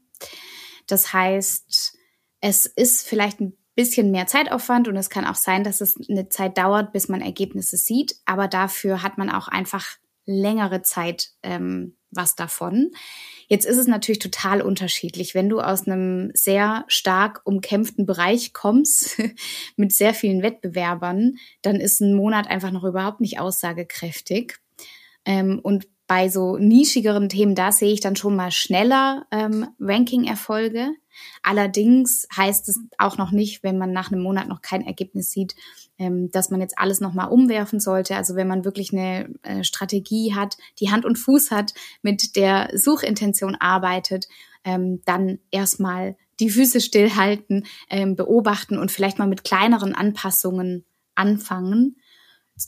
Das 0.86 1.12
heißt, 1.12 1.98
es 2.40 2.66
ist 2.66 3.06
vielleicht 3.06 3.40
ein 3.40 3.58
bisschen 3.74 4.10
mehr 4.10 4.26
Zeitaufwand 4.26 4.88
und 4.88 4.96
es 4.96 5.10
kann 5.10 5.24
auch 5.24 5.34
sein, 5.34 5.64
dass 5.64 5.80
es 5.80 5.96
eine 6.08 6.28
Zeit 6.28 6.58
dauert, 6.58 6.92
bis 6.92 7.08
man 7.08 7.20
Ergebnisse 7.20 7.76
sieht, 7.76 8.16
aber 8.24 8.48
dafür 8.48 9.02
hat 9.02 9.18
man 9.18 9.30
auch 9.30 9.48
einfach 9.48 9.96
längere 10.26 10.82
Zeit 10.82 11.30
ähm, 11.42 11.96
was 12.10 12.34
davon. 12.34 12.92
Jetzt 13.48 13.66
ist 13.66 13.76
es 13.76 13.86
natürlich 13.86 14.20
total 14.20 14.62
unterschiedlich. 14.62 15.34
Wenn 15.34 15.48
du 15.48 15.60
aus 15.60 15.86
einem 15.86 16.30
sehr 16.34 16.84
stark 16.88 17.42
umkämpften 17.44 18.06
Bereich 18.06 18.52
kommst, 18.52 19.20
mit 19.76 19.92
sehr 19.92 20.14
vielen 20.14 20.42
Wettbewerbern, 20.42 21.36
dann 21.62 21.76
ist 21.76 22.00
ein 22.00 22.14
Monat 22.14 22.48
einfach 22.48 22.70
noch 22.70 22.84
überhaupt 22.84 23.20
nicht 23.20 23.38
aussagekräftig. 23.38 24.58
Ähm, 25.24 25.60
und 25.62 25.88
bei 26.06 26.28
so 26.28 26.58
nischigeren 26.58 27.28
Themen, 27.28 27.54
da 27.54 27.72
sehe 27.72 27.92
ich 27.92 28.00
dann 28.00 28.16
schon 28.16 28.36
mal 28.36 28.50
schneller 28.50 29.26
ähm, 29.30 29.68
Ranking-Erfolge. 29.80 30.90
Allerdings 31.42 32.26
heißt 32.36 32.68
es 32.68 32.80
auch 32.98 33.18
noch 33.18 33.30
nicht, 33.30 33.62
wenn 33.62 33.78
man 33.78 33.92
nach 33.92 34.10
einem 34.10 34.22
Monat 34.22 34.48
noch 34.48 34.62
kein 34.62 34.86
Ergebnis 34.86 35.30
sieht, 35.30 35.54
ähm, 35.98 36.30
dass 36.30 36.50
man 36.50 36.60
jetzt 36.60 36.78
alles 36.78 37.00
nochmal 37.00 37.28
umwerfen 37.28 37.80
sollte. 37.80 38.16
Also 38.16 38.36
wenn 38.36 38.48
man 38.48 38.64
wirklich 38.64 38.92
eine 38.92 39.28
äh, 39.42 39.64
Strategie 39.64 40.34
hat, 40.34 40.56
die 40.80 40.90
Hand 40.90 41.04
und 41.04 41.16
Fuß 41.16 41.50
hat, 41.50 41.74
mit 42.02 42.36
der 42.36 42.70
Suchintention 42.74 43.56
arbeitet, 43.56 44.28
ähm, 44.64 45.02
dann 45.04 45.38
erstmal 45.50 46.16
die 46.40 46.50
Füße 46.50 46.80
stillhalten, 46.80 47.66
ähm, 47.90 48.16
beobachten 48.16 48.78
und 48.78 48.90
vielleicht 48.90 49.18
mal 49.18 49.28
mit 49.28 49.44
kleineren 49.44 49.94
Anpassungen 49.94 50.84
anfangen 51.14 51.96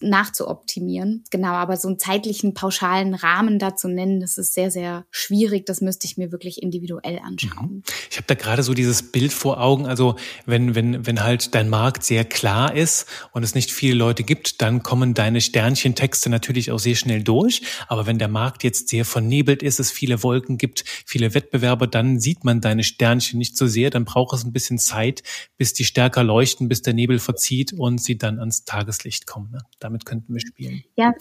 nachzuoptimieren. 0.01 1.25
Genau, 1.31 1.53
aber 1.53 1.77
so 1.77 1.89
einen 1.89 1.99
zeitlichen 1.99 2.55
pauschalen 2.55 3.15
Rahmen 3.15 3.59
dazu 3.59 3.89
nennen, 3.89 4.21
das 4.21 4.37
ist 4.37 4.53
sehr, 4.53 4.71
sehr 4.71 5.07
schwierig. 5.11 5.67
Das 5.67 5.81
müsste 5.81 6.07
ich 6.07 6.17
mir 6.17 6.33
wirklich 6.33 6.63
individuell 6.63 7.21
anschauen. 7.21 7.77
Mhm. 7.77 7.83
Ich 8.11 8.17
habe 8.17 8.27
da 8.27 8.35
gerade 8.35 8.63
so 8.63 8.75
dieses 8.75 9.13
Bild 9.13 9.33
vor 9.33 9.61
Augen. 9.61 9.87
Also 9.87 10.17
wenn, 10.45 10.75
wenn, 10.75 11.07
wenn 11.07 11.23
halt 11.23 11.55
dein 11.55 11.69
Markt 11.69 12.03
sehr 12.03 12.25
klar 12.25 12.75
ist 12.75 13.07
und 13.33 13.45
es 13.45 13.55
nicht 13.55 13.71
viele 13.71 13.95
Leute 13.95 14.25
gibt, 14.25 14.61
dann 14.61 14.83
kommen 14.83 15.15
deine 15.15 15.41
Sternchentexte 15.41 16.31
natürlich 16.31 16.73
auch 16.73 16.79
sehr 16.79 16.97
schnell 16.97 17.23
durch. 17.23 17.63
Aber 17.87 18.07
wenn 18.07 18.19
der 18.19 18.29
Markt 18.29 18.65
jetzt 18.65 18.89
sehr 18.89 19.05
vernebelt 19.05 19.63
ist, 19.63 19.79
es 19.79 19.93
viele 19.93 20.23
Wolken 20.23 20.59
gibt, 20.59 20.85
viele 21.07 21.33
Wettbewerber, 21.35 21.87
dann 21.87 22.19
sieht 22.19 22.45
man 22.45 22.61
deine 22.61 22.83
Sternchen 22.83 23.39
nicht 23.39 23.57
so 23.57 23.67
sehr. 23.67 23.91
Dann 23.91 24.05
braucht 24.05 24.35
es 24.35 24.45
ein 24.45 24.53
bisschen 24.53 24.79
Zeit, 24.79 25.23
bis 25.57 25.73
die 25.73 25.85
stärker 25.85 26.25
leuchten, 26.25 26.69
bis 26.69 26.83
der 26.83 26.95
Nebel 26.95 27.21
verzieht 27.21 27.73
und 27.73 28.03
sie 28.03 28.19
dann 28.19 28.41
ans 28.41 28.65
Tageslicht 28.65 29.27
kommen. 29.27 29.53
Ne? 29.53 29.59
Damit 29.79 30.07
könnten 30.07 30.33
wir 30.33 30.41
spielen. 30.41 30.83
Ja, 30.97 31.13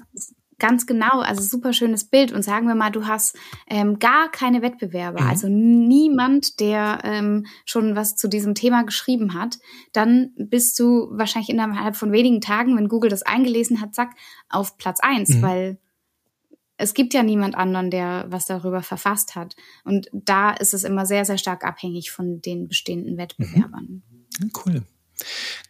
ganz 0.60 0.86
genau. 0.86 1.20
Also 1.20 1.42
super 1.42 1.74
schönes 1.74 2.06
Bild. 2.06 2.32
Und 2.32 2.44
sagen 2.44 2.68
wir 2.68 2.76
mal, 2.76 2.92
du 2.92 3.06
hast 3.08 3.38
ähm, 3.68 4.00
gar 4.00 4.32
keine 4.32 4.62
Wettbewerber, 4.62 5.22
mhm. 5.22 5.28
also 5.28 5.48
niemand, 5.50 6.60
der 6.60 7.00
ähm, 7.04 7.46
schon 7.66 7.96
was 7.96 8.16
zu 8.16 8.28
diesem 8.28 8.56
Thema 8.56 8.84
geschrieben 8.84 9.34
hat, 9.34 9.60
dann 9.94 10.32
bist 10.38 10.80
du 10.80 11.10
wahrscheinlich 11.12 11.50
innerhalb 11.50 11.96
von 11.96 12.12
wenigen 12.12 12.42
Tagen, 12.42 12.76
wenn 12.78 12.88
Google 12.88 13.10
das 13.10 13.24
eingelesen 13.24 13.82
hat, 13.82 13.96
zack, 13.96 14.16
auf 14.50 14.78
Platz 14.78 15.00
eins, 15.02 15.30
mhm. 15.30 15.42
weil 15.42 15.78
es 16.78 16.94
gibt 16.94 17.14
ja 17.14 17.24
niemand 17.24 17.56
anderen, 17.56 17.90
der 17.90 18.26
was 18.28 18.46
darüber 18.46 18.82
verfasst 18.82 19.36
hat. 19.36 19.56
Und 19.86 20.10
da 20.12 20.52
ist 20.52 20.74
es 20.74 20.84
immer 20.84 21.06
sehr, 21.06 21.24
sehr 21.24 21.38
stark 21.38 21.64
abhängig 21.64 22.12
von 22.12 22.42
den 22.42 22.68
bestehenden 22.68 23.18
Wettbewerbern. 23.18 24.04
Mhm. 24.40 24.52
Cool. 24.66 24.84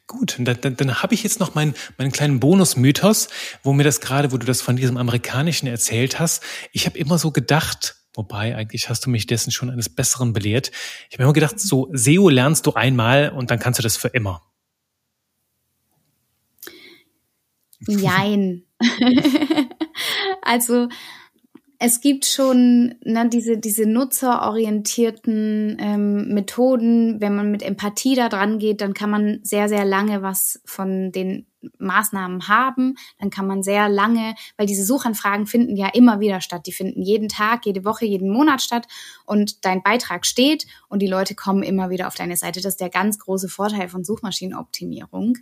Gut, 0.08 0.38
dann, 0.39 0.58
dann, 0.62 0.77
dann 0.77 1.01
habe 1.01 1.13
ich 1.13 1.23
jetzt 1.23 1.39
noch 1.39 1.55
meinen, 1.55 1.73
meinen 1.97 2.12
kleinen 2.12 2.39
Bonus-Mythos, 2.39 3.29
wo 3.63 3.73
mir 3.73 3.84
das 3.84 4.01
gerade, 4.01 4.31
wo 4.31 4.38
du 4.38 4.45
das 4.45 4.62
von 4.62 4.75
diesem 4.75 4.97
amerikanischen 4.97 5.67
erzählt 5.67 6.19
hast. 6.19 6.43
Ich 6.71 6.86
habe 6.86 6.97
immer 6.97 7.17
so 7.17 7.31
gedacht, 7.31 7.95
wobei 8.13 8.55
eigentlich 8.55 8.89
hast 8.89 9.05
du 9.05 9.10
mich 9.10 9.25
dessen 9.25 9.51
schon 9.51 9.69
eines 9.69 9.89
Besseren 9.89 10.31
belehrt. 10.31 10.71
Ich 11.10 11.15
habe 11.15 11.23
immer 11.23 11.34
gedacht, 11.34 11.60
so 11.60 11.89
SEO 11.91 12.29
lernst 12.29 12.67
du 12.67 12.73
einmal 12.73 13.29
und 13.29 13.49
dann 13.49 13.60
kannst 13.60 13.79
du 13.79 13.84
das 13.84 13.97
für 13.97 14.10
immer. 14.10 14.43
Jein. 17.88 18.63
also 20.41 20.88
es 21.80 22.02
gibt 22.02 22.26
schon 22.26 22.96
ne, 23.04 23.28
diese, 23.30 23.58
diese 23.58 23.86
nutzerorientierten 23.86 25.78
ähm, 25.80 26.34
Methoden. 26.34 27.20
Wenn 27.20 27.36
man 27.36 27.52
mit 27.52 27.64
Empathie 27.64 28.16
da 28.16 28.30
dran 28.30 28.60
geht, 28.60 28.82
dann 28.82 28.94
kann 28.94 29.10
man 29.10 29.40
sehr, 29.44 29.68
sehr 29.68 29.86
lange 29.86 30.22
was 30.22 30.62
von 30.66 31.12
den 31.12 31.48
Maßnahmen 31.80 32.48
haben. 32.48 32.96
Dann 33.20 33.30
kann 33.30 33.48
man 33.48 33.64
sehr 33.64 33.90
lange, 33.90 34.36
weil 34.58 34.68
diese 34.68 34.86
Suchanfragen 34.86 35.48
finden 35.48 35.76
ja 35.76 35.90
immer 35.94 36.20
wieder 36.20 36.42
statt. 36.42 36.68
Die 36.68 36.72
finden 36.72 37.02
jeden 37.02 37.28
Tag, 37.28 37.66
jede 37.66 37.84
Woche, 37.84 38.06
jeden 38.06 38.30
Monat 38.30 38.62
statt 38.62 38.88
und 39.26 39.66
dein 39.66 39.84
Beitrag 39.84 40.26
steht 40.26 40.68
und 40.88 41.02
die 41.02 41.08
Leute 41.08 41.36
kommen 41.36 41.64
immer 41.64 41.90
wieder 41.90 42.08
auf 42.08 42.16
deine 42.16 42.38
Seite. 42.38 42.62
Das 42.62 42.74
ist 42.74 42.82
der 42.82 42.90
ganz 42.90 43.20
große 43.20 43.50
Vorteil 43.50 43.90
von 43.90 44.04
Suchmaschinenoptimierung. 44.04 45.38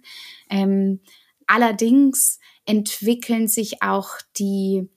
Ähm, 0.50 1.02
allerdings 1.48 2.39
entwickeln 2.65 3.48
sich 3.48 3.84
auch 3.84 4.10
die 4.38 4.89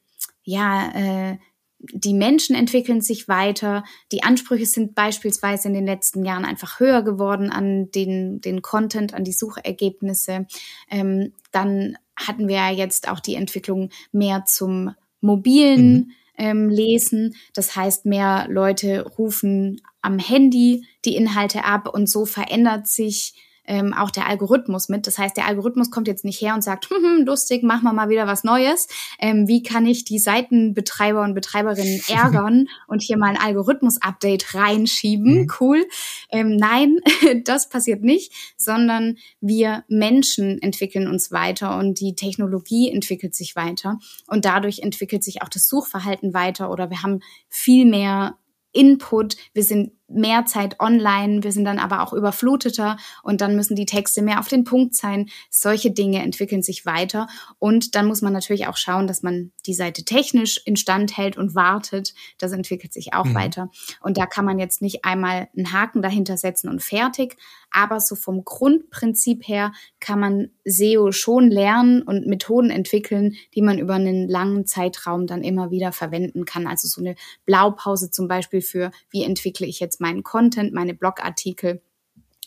ja, 0.47 1.33
äh, 1.33 1.39
die 1.79 2.15
Menschen 2.15 2.57
entwickeln 2.57 3.01
sich 3.01 3.29
weiter. 3.29 3.85
Die 4.11 4.23
Ansprüche 4.23 4.65
sind 4.65 4.95
beispielsweise 4.95 5.69
in 5.69 5.75
den 5.75 5.85
letzten 5.85 6.25
Jahren 6.25 6.45
einfach 6.45 6.81
höher 6.81 7.03
geworden 7.03 7.51
an 7.51 7.91
den, 7.91 8.41
den 8.41 8.63
Content, 8.63 9.13
an 9.13 9.25
die 9.25 9.33
Suchergebnisse. 9.33 10.47
Ähm, 10.91 11.35
dann 11.53 11.99
hatten 12.17 12.49
wir 12.49 12.57
ja 12.57 12.71
jetzt 12.71 13.09
auch 13.09 13.21
die 13.21 13.35
Entwicklung 13.35 13.91
mehr 14.11 14.45
zum 14.47 14.95
mobilen 15.21 15.93
mhm. 15.93 16.11
ähm, 16.39 16.69
Lesen. 16.71 17.37
Das 17.53 17.77
heißt, 17.77 18.07
mehr 18.07 18.47
Leute 18.49 19.03
rufen 19.19 19.83
am 20.01 20.19
Handy 20.19 20.87
die 21.05 21.17
Inhalte 21.17 21.65
ab 21.65 21.93
und 21.93 22.09
so 22.09 22.25
verändert 22.25 22.87
sich 22.87 23.35
ähm, 23.67 23.95
auch 23.95 24.11
der 24.11 24.27
Algorithmus 24.27 24.89
mit. 24.89 25.07
Das 25.07 25.19
heißt, 25.19 25.37
der 25.37 25.47
Algorithmus 25.47 25.91
kommt 25.91 26.09
jetzt 26.09 26.25
nicht 26.25 26.41
her 26.41 26.55
und 26.55 26.63
sagt, 26.63 26.87
hm, 26.91 27.03
hm, 27.03 27.27
lustig, 27.27 27.63
machen 27.63 27.85
wir 27.85 27.93
mal 27.93 28.09
wieder 28.09 28.27
was 28.27 28.45
Neues. 28.45 28.89
Ähm, 29.19 29.49
wie 29.49 29.63
kann 29.63 29.87
ich 29.87 30.05
die 30.05 30.19
Seitenbetreiber 30.19 31.23
und 31.23 31.35
Betreiberinnen 31.35 32.01
ärgern 32.09 32.69
und 32.87 33.03
hier 33.03 33.19
mal 33.19 33.31
ein 33.31 33.39
Algorithmus-Update 33.39 34.55
reinschieben? 34.55 35.43
Mhm. 35.43 35.53
Cool. 35.61 35.87
Ähm, 36.31 36.57
nein, 36.57 36.99
das 37.45 37.69
passiert 37.69 38.03
nicht, 38.03 38.33
sondern 38.57 39.17
wir 39.41 39.85
Menschen 39.89 40.61
entwickeln 40.63 41.09
uns 41.09 41.31
weiter 41.31 41.79
und 41.79 42.01
die 42.01 42.15
Technologie 42.15 42.91
entwickelt 42.91 43.35
sich 43.35 43.57
weiter 43.57 43.99
und 44.27 44.45
dadurch 44.45 44.81
entwickelt 44.81 45.25
sich 45.25 45.43
auch 45.43 45.49
das 45.49 45.69
Suchverhalten 45.69 46.35
weiter 46.35 46.71
oder 46.71 46.91
wir 46.91 47.03
haben 47.03 47.21
viel 47.49 47.85
mehr 47.85 48.39
Input, 48.73 49.37
wir 49.55 49.65
sind 49.65 49.93
mehr 50.09 50.47
Zeit 50.47 50.81
online, 50.81 51.43
wir 51.43 51.53
sind 51.53 51.65
dann 51.65 51.79
aber 51.79 52.03
auch 52.03 52.13
überfluteter 52.13 52.97
und 53.23 53.41
dann 53.41 53.57
müssen 53.57 53.77
die 53.77 53.87
Texte 53.87 54.23
mehr 54.23 54.41
auf 54.41 54.49
den 54.49 54.65
Punkt 54.65 54.95
sein. 54.95 55.29
Solche 55.51 55.91
Dinge 55.91 56.23
entwickeln 56.23 56.63
sich 56.63 56.87
weiter 56.87 57.27
und 57.59 57.95
dann 57.95 58.07
muss 58.07 58.23
man 58.23 58.33
natürlich 58.33 58.67
auch 58.67 58.77
schauen, 58.77 59.07
dass 59.07 59.23
man 59.23 59.53
die 59.67 59.75
Seite 59.75 60.05
technisch 60.05 60.61
instand 60.65 61.17
hält 61.17 61.37
und 61.37 61.55
wartet. 61.55 62.15
Das 62.39 62.53
entwickelt 62.53 62.93
sich 62.93 63.15
auch 63.15 63.25
mhm. 63.25 63.35
weiter 63.35 63.71
und 64.01 64.17
da 64.17 64.27
kann 64.27 64.45
man 64.45 64.59
jetzt 64.59 64.83
nicht 64.83 65.05
einmal 65.05 65.49
einen 65.57 65.73
Haken 65.73 66.03
dahinter 66.03 66.37
setzen 66.37 66.69
und 66.69 66.83
fertig, 66.83 67.37
aber 67.71 67.99
so 68.01 68.15
vom 68.15 68.45
Grundprinzip 68.45 69.47
her 69.49 69.73
kann 69.99 70.21
man 70.21 70.51
SEO 70.65 71.11
schon 71.13 71.51
lernen 71.51 72.03
und 72.03 72.27
Methoden 72.27 72.71
entwickeln, 72.71 73.35
die 73.55 73.63
man 73.63 73.79
über 73.79 73.95
einen 73.95 74.29
langen 74.29 74.67
Zeitraum 74.67 75.27
dann 75.27 75.43
immer 75.43 75.71
wieder 75.71 75.93
verwenden 75.93 76.45
kann. 76.45 76.67
Also 76.67 76.87
so 76.87 77.01
eine 77.01 77.17
Blaupause 77.45 78.11
zum 78.11 78.29
Beispiel 78.29 78.61
für, 78.61 78.93
wie 79.11 79.25
entwickle 79.25 79.67
ich 79.67 79.81
jetzt 79.81 79.97
jetzt 79.97 80.01
meinen 80.01 80.23
Content, 80.23 80.73
meine 80.73 80.95
Blogartikel. 80.95 81.81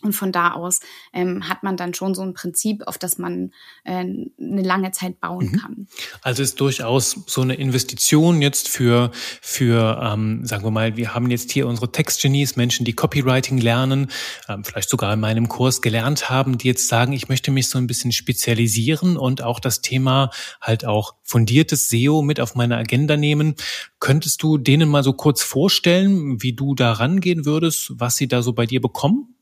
Und 0.01 0.13
von 0.13 0.31
da 0.31 0.53
aus 0.53 0.79
ähm, 1.11 1.49
hat 1.49 1.63
man 1.63 1.75
dann 1.75 1.93
schon 1.93 2.15
so 2.15 2.21
ein 2.21 2.33
Prinzip, 2.33 2.83
auf 2.87 2.97
das 2.97 3.17
man 3.17 3.51
äh, 3.83 3.91
eine 3.99 4.61
lange 4.61 4.91
Zeit 4.91 5.19
bauen 5.19 5.51
mhm. 5.51 5.57
kann. 5.57 5.87
Also 6.21 6.41
ist 6.41 6.61
durchaus 6.61 7.17
so 7.27 7.41
eine 7.41 7.55
Investition 7.55 8.41
jetzt 8.41 8.69
für, 8.69 9.11
für 9.41 9.99
ähm, 10.01 10.45
sagen 10.45 10.63
wir 10.63 10.71
mal, 10.71 10.95
wir 10.95 11.13
haben 11.13 11.29
jetzt 11.29 11.51
hier 11.51 11.67
unsere 11.67 11.91
Textgenies, 11.91 12.55
Menschen, 12.55 12.85
die 12.85 12.93
Copywriting 12.93 13.57
lernen, 13.57 14.09
ähm, 14.47 14.63
vielleicht 14.63 14.89
sogar 14.89 15.13
in 15.13 15.19
meinem 15.19 15.49
Kurs 15.49 15.81
gelernt 15.81 16.29
haben, 16.29 16.57
die 16.57 16.67
jetzt 16.67 16.87
sagen, 16.87 17.11
ich 17.11 17.27
möchte 17.27 17.51
mich 17.51 17.69
so 17.69 17.77
ein 17.77 17.87
bisschen 17.87 18.11
spezialisieren 18.11 19.17
und 19.17 19.41
auch 19.41 19.59
das 19.59 19.81
Thema 19.81 20.29
halt 20.61 20.85
auch 20.85 21.15
fundiertes 21.23 21.89
SEO 21.89 22.21
mit 22.21 22.39
auf 22.39 22.55
meine 22.55 22.77
Agenda 22.77 23.17
nehmen. 23.17 23.55
Könntest 23.99 24.41
du 24.43 24.57
denen 24.57 24.89
mal 24.89 25.03
so 25.03 25.13
kurz 25.13 25.43
vorstellen, 25.43 26.41
wie 26.41 26.53
du 26.53 26.73
da 26.73 26.93
rangehen 26.93 27.45
würdest, 27.45 27.91
was 27.95 28.15
sie 28.15 28.27
da 28.27 28.41
so 28.41 28.53
bei 28.53 28.65
dir 28.65 28.81
bekommen? 28.81 29.35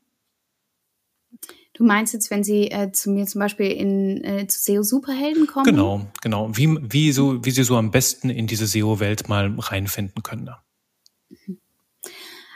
Du 1.78 1.84
meinst 1.84 2.12
jetzt, 2.12 2.28
wenn 2.32 2.42
sie 2.42 2.72
äh, 2.72 2.90
zu 2.90 3.08
mir 3.08 3.24
zum 3.26 3.38
Beispiel 3.38 3.70
in 3.70 4.24
äh, 4.24 4.48
zu 4.48 4.58
SEO 4.58 4.82
Superhelden 4.82 5.46
kommen? 5.46 5.64
Genau, 5.64 6.04
genau. 6.20 6.50
Wie, 6.56 6.76
wie, 6.80 7.12
so, 7.12 7.44
wie 7.44 7.52
sie 7.52 7.62
so 7.62 7.76
am 7.76 7.92
besten 7.92 8.30
in 8.30 8.48
diese 8.48 8.66
SEO-Welt 8.66 9.28
mal 9.28 9.54
reinfinden 9.56 10.24
können. 10.24 10.46
Da. 10.46 10.64
Mhm. 11.28 11.60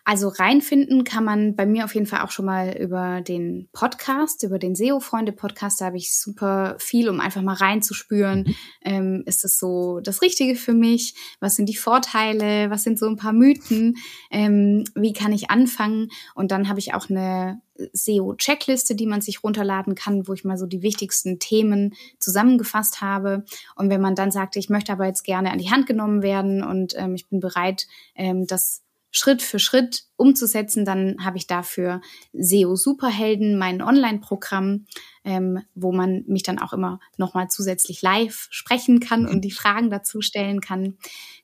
Also 0.05 0.29
reinfinden 0.29 1.05
kann 1.05 1.25
man 1.25 1.55
bei 1.55 1.65
mir 1.65 1.85
auf 1.85 1.95
jeden 1.95 2.07
Fall 2.07 2.23
auch 2.23 2.33
schon 2.33 2.47
mal 2.47 2.77
über 2.77 3.21
den 3.21 3.69
Podcast, 3.73 4.43
über 4.43 4.59
den 4.59 4.75
SEO-Freunde-Podcast. 4.75 5.81
Da 5.81 5.87
habe 5.87 5.97
ich 5.97 6.19
super 6.19 6.75
viel, 6.81 7.09
um 7.09 7.21
einfach 7.21 7.43
mal 7.43 7.55
reinzuspüren. 7.55 8.41
Mhm. 8.41 8.55
Ähm, 8.83 9.23
ist 9.27 9.45
das 9.45 9.59
so 9.59 10.01
das 10.01 10.21
Richtige 10.21 10.57
für 10.57 10.75
mich? 10.75 11.15
Was 11.39 11.55
sind 11.55 11.69
die 11.69 11.77
Vorteile? 11.77 12.69
Was 12.69 12.83
sind 12.83 12.99
so 12.99 13.07
ein 13.07 13.17
paar 13.17 13.33
Mythen? 13.33 13.97
Ähm, 14.33 14.83
wie 14.97 15.13
kann 15.13 15.33
ich 15.33 15.51
anfangen? 15.51 16.09
Und 16.35 16.51
dann 16.51 16.69
habe 16.69 16.81
ich 16.81 16.95
auch 16.95 17.09
eine 17.09 17.61
SEO-Checkliste, 17.93 18.97
die 18.97 19.07
man 19.07 19.21
sich 19.21 19.45
runterladen 19.45 19.95
kann, 19.95 20.27
wo 20.27 20.33
ich 20.33 20.45
mal 20.45 20.59
so 20.59 20.67
die 20.67 20.83
wichtigsten 20.83 21.39
Themen 21.39 21.95
zusammengefasst 22.19 23.01
habe. 23.01 23.45
Und 23.77 23.89
wenn 23.89 24.01
man 24.01 24.17
dann 24.17 24.33
sagt, 24.33 24.57
ich 24.57 24.69
möchte 24.69 24.93
aber 24.93 25.07
jetzt 25.07 25.23
gerne 25.23 25.53
an 25.53 25.59
die 25.59 25.71
Hand 25.71 25.87
genommen 25.87 26.23
werden 26.23 26.65
und 26.65 26.95
ähm, 26.97 27.15
ich 27.15 27.29
bin 27.29 27.39
bereit, 27.39 27.87
ähm, 28.17 28.49
das 28.49 28.83
Schritt 29.13 29.43
für 29.43 29.59
Schritt 29.59 30.05
umzusetzen, 30.17 30.85
dann 30.87 31.23
habe 31.23 31.37
ich 31.37 31.47
dafür 31.47 32.01
SEO 32.33 32.77
Superhelden, 32.77 33.59
mein 33.59 33.83
Online-Programm, 33.83 34.87
ähm, 35.25 35.63
wo 35.75 35.93
man 35.93 36.25
mich 36.27 36.43
dann 36.43 36.59
auch 36.59 36.73
immer 36.73 36.99
nochmal 37.19 37.49
zusätzlich 37.49 38.01
live 38.01 38.49
sprechen 38.51 39.01
kann 39.01 39.27
und 39.27 39.43
die 39.43 39.51
Fragen 39.51 39.91
dazu 39.91 40.23
stellen 40.23 40.61
kann. 40.61 40.97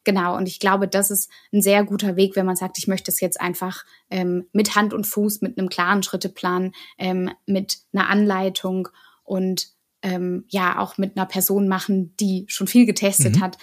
Genau, 0.03 0.37
und 0.37 0.49
ich 0.49 0.59
glaube, 0.59 0.89
das 0.89 1.11
ist 1.11 1.31
ein 1.53 1.61
sehr 1.61 1.85
guter 1.85 2.17
Weg, 2.17 2.35
wenn 2.35 2.47
man 2.47 2.57
sagt, 2.57 2.79
ich 2.79 2.89
möchte 2.89 3.11
es 3.11 3.21
jetzt 3.21 3.41
einfach 3.41 3.85
ähm, 4.11 4.47
mit 4.53 4.75
Hand 4.75 4.95
und 4.95 5.07
Fuß, 5.07 5.43
mit 5.43 5.59
einem 5.59 5.69
klaren 5.69 6.03
Schritteplan, 6.03 6.73
ähm, 6.97 7.31
mit 7.45 7.81
einer 7.93 8.09
Anleitung 8.09 8.89
und 9.25 9.69
ähm, 10.01 10.45
ja 10.49 10.79
auch 10.79 10.97
mit 10.97 11.17
einer 11.17 11.27
Person 11.27 11.69
machen, 11.69 12.15
die 12.17 12.47
schon 12.49 12.67
viel 12.67 12.87
getestet 12.87 13.37
mhm. 13.37 13.41
hat, 13.41 13.59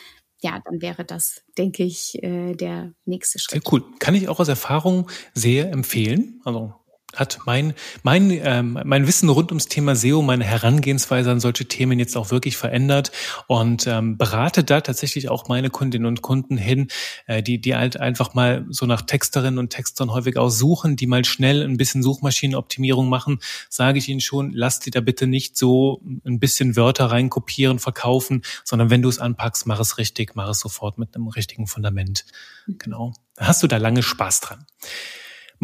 ja, 0.46 0.62
dann 0.64 0.80
wäre 0.80 1.04
das, 1.04 1.42
denke 1.58 1.84
ich, 1.84 2.22
äh, 2.22 2.54
der 2.54 2.94
nächste 3.06 3.40
Schritt. 3.40 3.64
Sehr 3.64 3.74
cool. 3.74 3.84
Kann 3.98 4.14
ich 4.14 4.30
auch 4.30 4.40
aus 4.40 4.48
Erfahrung 4.48 5.10
sehr 5.34 5.72
empfehlen. 5.72 6.40
Also 6.46 6.76
hat 7.16 7.40
mein, 7.46 7.74
mein, 8.04 8.32
ähm, 8.32 8.80
mein 8.84 9.08
Wissen 9.08 9.30
rund 9.30 9.52
ums 9.52 9.68
Thema 9.68 9.96
SEO, 9.96 10.22
meine 10.22 10.44
Herangehensweise 10.44 11.32
an 11.32 11.40
solche 11.40 11.66
Themen 11.66 12.00
jetzt 12.00 12.16
auch 12.18 12.32
wirklich 12.32 12.58
verändert 12.58 13.12
und 13.48 13.88
ähm, 13.88 14.18
berate 14.18 14.64
da 14.64 14.82
tatsächlich 14.82 15.30
auch 15.30 15.48
meine 15.48 15.70
Kundinnen 15.70 16.06
und 16.06 16.22
Kunden 16.22 16.58
hin, 16.58 16.88
äh, 17.28 17.42
die, 17.42 17.60
die 17.60 17.76
halt 17.76 18.00
einfach 18.00 18.34
mal 18.34 18.66
so 18.70 18.86
nach 18.86 19.02
Texterinnen 19.02 19.60
und 19.60 19.70
Textern 19.70 20.12
häufig 20.12 20.38
auch 20.38 20.50
suchen, 20.50 20.96
die 20.96 21.08
mal 21.08 21.26
schnell 21.26 21.64
ein 21.64 21.78
bisschen 21.78 22.04
Suchmaschinenoptimierung 22.04 23.10
machen, 23.10 23.40
sage 23.70 23.98
ich 24.00 24.10
ihnen 24.10 24.22
schon, 24.22 24.52
lass 24.54 24.80
die 24.80 24.92
da 24.92 25.02
bitte 25.02 25.28
nicht 25.28 25.58
so 25.58 26.02
ein 26.26 26.40
bisschen 26.40 26.76
Wörter 26.76 27.06
reinkopieren, 27.06 27.80
verkaufen, 27.80 28.44
sondern 28.64 28.90
wenn 28.90 29.02
du 29.02 29.10
es 29.10 29.20
anpackst, 29.20 29.66
mach 29.66 29.80
es 29.80 29.98
richtig, 29.98 30.36
mach 30.36 30.50
es 30.50 30.60
sofort 30.60 30.98
mit 30.98 31.16
einem 31.16 31.28
richtigen 31.28 31.68
Fundament. 31.68 32.26
Mhm. 32.66 32.78
Genau. 32.78 33.14
Hast 33.38 33.64
du 33.64 33.68
da 33.68 33.78
lange 33.78 34.04
Spaß 34.04 34.42
dran. 34.42 34.66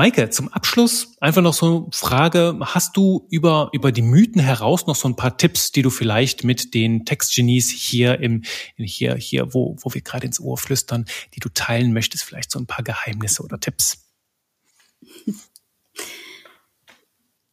Maike, 0.01 0.31
zum 0.31 0.47
Abschluss 0.47 1.15
einfach 1.19 1.43
noch 1.43 1.53
so 1.53 1.83
eine 1.83 1.87
Frage. 1.91 2.57
Hast 2.59 2.97
du 2.97 3.27
über, 3.29 3.69
über 3.71 3.91
die 3.91 4.01
Mythen 4.01 4.41
heraus 4.41 4.87
noch 4.87 4.95
so 4.95 5.07
ein 5.07 5.15
paar 5.15 5.37
Tipps, 5.37 5.71
die 5.71 5.83
du 5.83 5.91
vielleicht 5.91 6.43
mit 6.43 6.73
den 6.73 7.05
Textgenies 7.05 7.69
hier 7.69 8.19
im, 8.19 8.41
hier, 8.77 9.13
hier, 9.13 9.53
wo, 9.53 9.75
wo 9.79 9.93
wir 9.93 10.01
gerade 10.01 10.25
ins 10.25 10.39
Ohr 10.39 10.57
flüstern, 10.57 11.05
die 11.35 11.39
du 11.39 11.49
teilen 11.49 11.93
möchtest? 11.93 12.23
Vielleicht 12.23 12.49
so 12.49 12.57
ein 12.57 12.65
paar 12.65 12.83
Geheimnisse 12.83 13.43
oder 13.43 13.59
Tipps? 13.59 14.09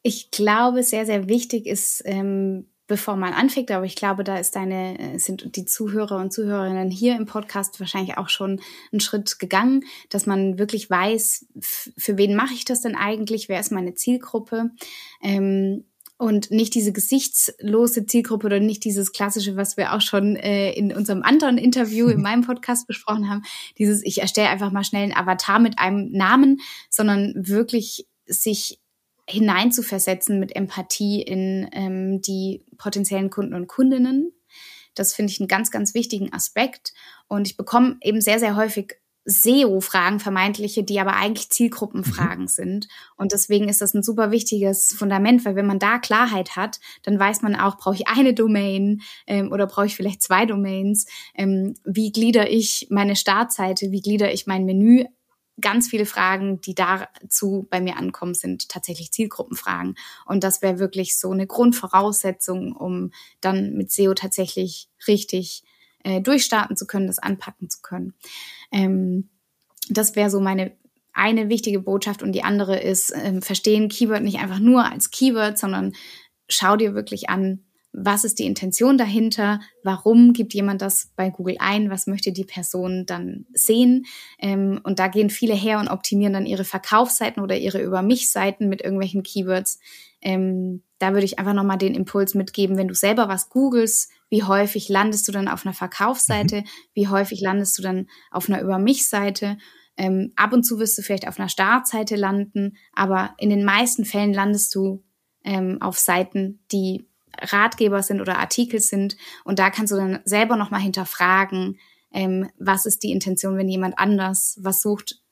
Ich 0.01 0.31
glaube, 0.31 0.85
sehr, 0.85 1.05
sehr 1.05 1.29
wichtig 1.29 1.67
ist, 1.67 2.01
ähm, 2.07 2.71
bevor 2.89 3.17
man 3.17 3.35
anfängt, 3.35 3.71
aber 3.71 3.85
ich 3.85 3.95
glaube, 3.95 4.25
da 4.25 4.39
ist 4.39 4.57
deine, 4.57 4.99
äh, 4.99 5.19
sind 5.19 5.55
die 5.55 5.67
Zuhörer 5.67 6.17
und 6.17 6.33
Zuhörerinnen 6.33 6.91
hier 6.91 7.15
im 7.17 7.27
Podcast 7.27 7.79
wahrscheinlich 7.79 8.19
auch 8.19 8.29
schon 8.29 8.61
einen 8.91 9.01
Schritt 9.01 9.39
gegangen, 9.39 9.85
dass 10.09 10.27
man 10.27 10.59
wirklich 10.59 10.91
weiß, 10.91 11.47
für 11.61 12.19
wen 12.19 12.35
mache 12.35 12.55
ich 12.55 12.65
das 12.65 12.81
denn 12.81 12.97
eigentlich, 12.97 13.49
wer 13.49 13.61
ist 13.61 13.71
meine 13.71 13.95
Zielgruppe? 13.95 14.71
Ähm, 15.23 15.85
und 16.21 16.51
nicht 16.51 16.75
diese 16.75 16.93
gesichtslose 16.93 18.05
Zielgruppe 18.05 18.47
oder 18.47 18.59
nicht 18.59 18.85
dieses 18.85 19.13
klassische, 19.13 19.55
was 19.55 19.77
wir 19.77 19.93
auch 19.93 20.01
schon 20.01 20.35
äh, 20.35 20.73
in 20.73 20.93
unserem 20.93 21.23
anderen 21.23 21.59
Interview 21.59 22.09
in 22.09 22.21
meinem 22.23 22.43
Podcast 22.43 22.89
besprochen 22.89 23.31
haben, 23.31 23.45
dieses 23.79 24.03
ich 24.03 24.21
erstelle 24.21 24.49
einfach 24.49 24.73
mal 24.73 24.83
schnell 24.83 25.05
einen 25.05 25.17
Avatar 25.17 25.61
mit 25.61 25.79
einem 25.79 26.11
Namen, 26.11 26.61
sondern 26.91 27.35
wirklich 27.37 28.07
sich 28.27 28.81
hineinzuversetzen 29.29 30.41
mit 30.41 30.57
Empathie 30.57 31.23
in 31.23 31.69
ähm, 31.73 32.23
die 32.23 32.65
potenziellen 32.79 33.31
Kunden 33.31 33.55
und 33.55 33.67
Kundinnen. 33.67 34.33
Das 34.95 35.15
finde 35.15 35.33
ich 35.33 35.41
einen 35.41 35.49
ganz, 35.49 35.71
ganz 35.71 35.95
wichtigen 35.95 36.33
Aspekt. 36.33 36.93
Und 37.29 37.47
ich 37.47 37.57
bekomme 37.57 37.99
eben 38.03 38.21
sehr, 38.21 38.39
sehr 38.39 38.57
häufig 38.57 38.97
SEO-Fragen, 39.29 40.21
vermeintliche, 40.21 40.83
die 40.83 40.99
aber 41.01 41.15
eigentlich 41.15 41.51
Zielgruppenfragen 41.51 42.45
mhm. 42.45 42.49
sind. 42.49 42.89
Und 43.17 43.33
deswegen 43.33 43.69
ist 43.69 43.83
das 43.83 43.93
ein 43.93 44.03
super 44.03 44.31
wichtiges 44.31 44.95
Fundament, 44.95 45.45
weil 45.45 45.55
wenn 45.55 45.67
man 45.67 45.79
da 45.79 45.99
Klarheit 45.99 46.57
hat, 46.57 46.81
dann 47.03 47.19
weiß 47.19 47.43
man 47.43 47.55
auch, 47.55 47.77
brauche 47.77 47.95
ich 47.95 48.09
eine 48.09 48.33
Domain 48.33 49.03
ähm, 49.27 49.53
oder 49.53 49.67
brauche 49.67 49.87
ich 49.87 49.97
vielleicht 49.97 50.23
zwei 50.23 50.47
Domains? 50.47 51.07
Ähm, 51.35 51.75
wie 51.85 52.11
glieder 52.11 52.51
ich 52.51 52.87
meine 52.91 53.17
Startseite? 53.17 53.91
Wie 53.91 54.01
glieder 54.01 54.33
ich 54.33 54.47
mein 54.47 54.65
Menü 54.65 55.05
ganz 55.61 55.89
viele 55.89 56.07
Fragen, 56.07 56.61
die 56.61 56.75
dazu 56.75 57.67
bei 57.71 57.81
mir 57.81 57.97
ankommen, 57.97 58.35
sind 58.35 58.69
tatsächlich 58.69 59.13
Zielgruppenfragen. 59.13 59.97
Und 60.27 60.45
das 60.45 60.63
wäre 60.63 60.79
wirklich 60.79 61.19
so 61.19 61.31
eine 61.31 61.47
Grundvoraussetzung, 61.47 62.75
um 62.75 63.11
dann 63.41 63.75
mit 63.75 63.91
SEO 63.91 64.15
tatsächlich 64.15 64.89
richtig 65.07 65.63
äh, 66.05 66.21
durchstarten 66.21 66.77
zu 66.77 66.87
können, 66.87 67.07
das 67.07 67.19
anpacken 67.19 67.71
zu 67.71 67.81
können. 67.83 68.15
Ähm, 68.73 69.29
das 69.89 70.17
wäre 70.17 70.31
so 70.31 70.41
meine 70.41 70.77
eine 71.19 71.49
wichtige 71.49 71.81
Botschaft 71.81 72.23
und 72.23 72.31
die 72.31 72.45
andere 72.45 72.79
ist, 72.79 73.13
ähm, 73.13 73.43
verstehen 73.43 73.89
Keyword 73.89 74.23
nicht 74.23 74.39
einfach 74.39 74.61
nur 74.61 74.85
als 74.85 75.11
Keyword, 75.11 75.59
sondern 75.59 75.95
schau 76.49 76.77
dir 76.77 76.95
wirklich 76.95 77.29
an, 77.29 77.65
was 77.93 78.25
ist 78.25 78.39
die 78.39 78.47
Intention 78.47 78.99
dahinter, 78.99 79.61
warum 79.83 80.33
gibt 80.33 80.55
jemand 80.55 80.83
das 80.83 81.11
bei 81.17 81.31
Google 81.31 81.57
ein, 81.59 81.91
was 81.91 82.07
möchte 82.07 82.33
die 82.33 82.45
Person 82.45 83.07
dann 83.07 83.47
sehen. 83.53 84.07
Ähm, 84.39 84.81
und 84.85 84.99
da 84.99 85.09
gehen 85.09 85.31
viele 85.31 85.55
her 85.55 85.81
und 85.81 85.89
optimieren 85.89 86.35
dann 86.35 86.47
ihre 86.47 86.65
Verkaufsseiten 86.65 87.43
oder 87.43 87.57
ihre 87.57 87.83
Über 87.83 88.03
mich-Seiten 88.03 88.69
mit 88.69 88.83
irgendwelchen 88.83 89.23
Keywords. 89.23 89.81
Ähm, 90.21 90.83
da 90.99 91.13
würde 91.13 91.25
ich 91.25 91.39
einfach 91.39 91.55
nochmal 91.55 91.79
den 91.79 91.95
Impuls 91.95 92.35
mitgeben, 92.35 92.77
wenn 92.77 92.89
du 92.89 92.95
selber 92.95 93.29
was 93.29 93.49
googelst, 93.49 94.11
wie 94.29 94.43
häufig 94.43 94.89
landest 94.89 95.27
du 95.27 95.33
dann 95.33 95.49
auf 95.49 95.65
einer 95.65 95.75
Verkaufsseite, 95.75 96.61
mhm. 96.63 96.65
wie 96.93 97.09
häufig 97.09 97.41
landest 97.41 97.79
du 97.79 97.83
dann 97.83 98.09
auf 98.31 98.49
einer 98.49 98.61
Über 98.61 98.79
mich-Seite. 98.79 99.57
Ähm, 99.97 100.33
ab 100.37 100.53
und 100.53 100.65
zu 100.65 100.79
wirst 100.79 100.97
du 100.99 101.03
vielleicht 101.03 101.27
auf 101.27 101.41
einer 101.41 101.49
Startseite 101.49 102.17
landen, 102.17 102.77
aber 102.93 103.35
in 103.39 103.51
den 103.51 103.65
meisten 103.65 104.05
Fällen 104.05 104.33
landest 104.33 104.75
du 104.75 105.03
ähm, 105.45 105.81
auf 105.81 105.99
Seiten, 105.99 106.61
die 106.71 107.08
Ratgeber 107.41 108.03
sind 108.03 108.21
oder 108.21 108.39
Artikel 108.39 108.81
sind. 108.81 109.17
Und 109.45 109.59
da 109.59 109.71
kannst 109.71 109.93
du 109.93 109.97
dann 109.97 110.21
selber 110.25 110.57
nochmal 110.57 110.81
hinterfragen, 110.81 111.79
ähm, 112.13 112.49
was 112.59 112.87
ist 112.87 113.03
die 113.03 113.13
Intention, 113.13 113.57
wenn 113.57 113.69
jemand 113.69 113.99
anders 113.99 114.59
was 114.61 114.81
sucht, 114.81 115.23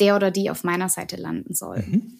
der 0.00 0.16
oder 0.16 0.30
die 0.30 0.50
auf 0.50 0.64
meiner 0.64 0.88
Seite 0.88 1.16
landen 1.16 1.54
soll. 1.54 1.78
Mhm. 1.78 2.18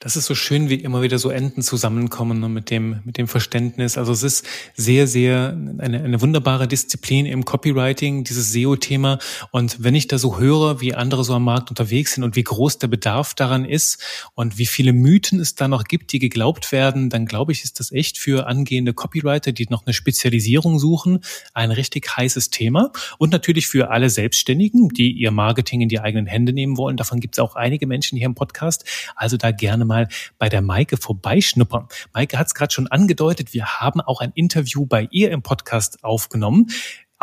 Das 0.00 0.16
ist 0.16 0.26
so 0.26 0.34
schön, 0.34 0.68
wie 0.68 0.74
immer 0.74 1.00
wieder 1.00 1.18
so 1.18 1.30
Enden 1.30 1.62
zusammenkommen 1.62 2.38
ne, 2.38 2.48
mit 2.48 2.70
dem, 2.70 3.00
mit 3.04 3.16
dem 3.16 3.26
Verständnis. 3.26 3.96
Also 3.96 4.12
es 4.12 4.22
ist 4.22 4.46
sehr, 4.74 5.06
sehr 5.06 5.56
eine, 5.78 6.02
eine 6.02 6.20
wunderbare 6.20 6.68
Disziplin 6.68 7.24
im 7.24 7.46
Copywriting, 7.46 8.24
dieses 8.24 8.52
SEO-Thema. 8.52 9.18
Und 9.50 9.82
wenn 9.82 9.94
ich 9.94 10.06
da 10.06 10.18
so 10.18 10.38
höre, 10.38 10.82
wie 10.82 10.94
andere 10.94 11.24
so 11.24 11.32
am 11.34 11.44
Markt 11.44 11.70
unterwegs 11.70 12.14
sind 12.14 12.24
und 12.24 12.36
wie 12.36 12.44
groß 12.44 12.78
der 12.78 12.88
Bedarf 12.88 13.32
daran 13.32 13.64
ist 13.64 14.02
und 14.34 14.58
wie 14.58 14.66
viele 14.66 14.92
Mythen 14.92 15.40
es 15.40 15.54
da 15.54 15.68
noch 15.68 15.84
gibt, 15.84 16.12
die 16.12 16.18
geglaubt 16.18 16.70
werden, 16.70 17.08
dann 17.08 17.24
glaube 17.24 17.52
ich, 17.52 17.64
ist 17.64 17.80
das 17.80 17.90
echt 17.90 18.18
für 18.18 18.46
angehende 18.46 18.92
Copywriter, 18.92 19.52
die 19.52 19.66
noch 19.70 19.86
eine 19.86 19.94
Spezialisierung 19.94 20.78
suchen, 20.78 21.20
ein 21.54 21.70
richtig 21.70 22.14
heißes 22.14 22.50
Thema. 22.50 22.92
Und 23.16 23.32
natürlich 23.32 23.68
für 23.68 23.90
alle 23.90 24.10
Selbstständigen, 24.10 24.90
die 24.90 25.12
ihr 25.12 25.30
Marketing 25.30 25.80
in 25.80 25.88
die 25.88 26.00
eigenen 26.00 26.26
Hände 26.26 26.52
nehmen 26.52 26.76
wollen. 26.76 26.98
Davon 26.98 27.20
gibt 27.20 27.36
es 27.36 27.38
auch 27.38 27.56
einige 27.56 27.86
Menschen 27.86 28.18
hier 28.18 28.26
im 28.26 28.34
Podcast. 28.34 28.84
Also 29.16 29.38
da 29.38 29.53
gerne 29.54 29.84
mal 29.84 30.08
bei 30.38 30.48
der 30.48 30.62
Maike 30.62 30.96
vorbeischnuppern. 30.96 31.88
Maike 32.12 32.38
hat 32.38 32.48
es 32.48 32.54
gerade 32.54 32.72
schon 32.72 32.88
angedeutet, 32.88 33.54
wir 33.54 33.80
haben 33.80 34.00
auch 34.00 34.20
ein 34.20 34.32
Interview 34.34 34.86
bei 34.86 35.08
ihr 35.10 35.30
im 35.30 35.42
Podcast 35.42 36.04
aufgenommen 36.04 36.68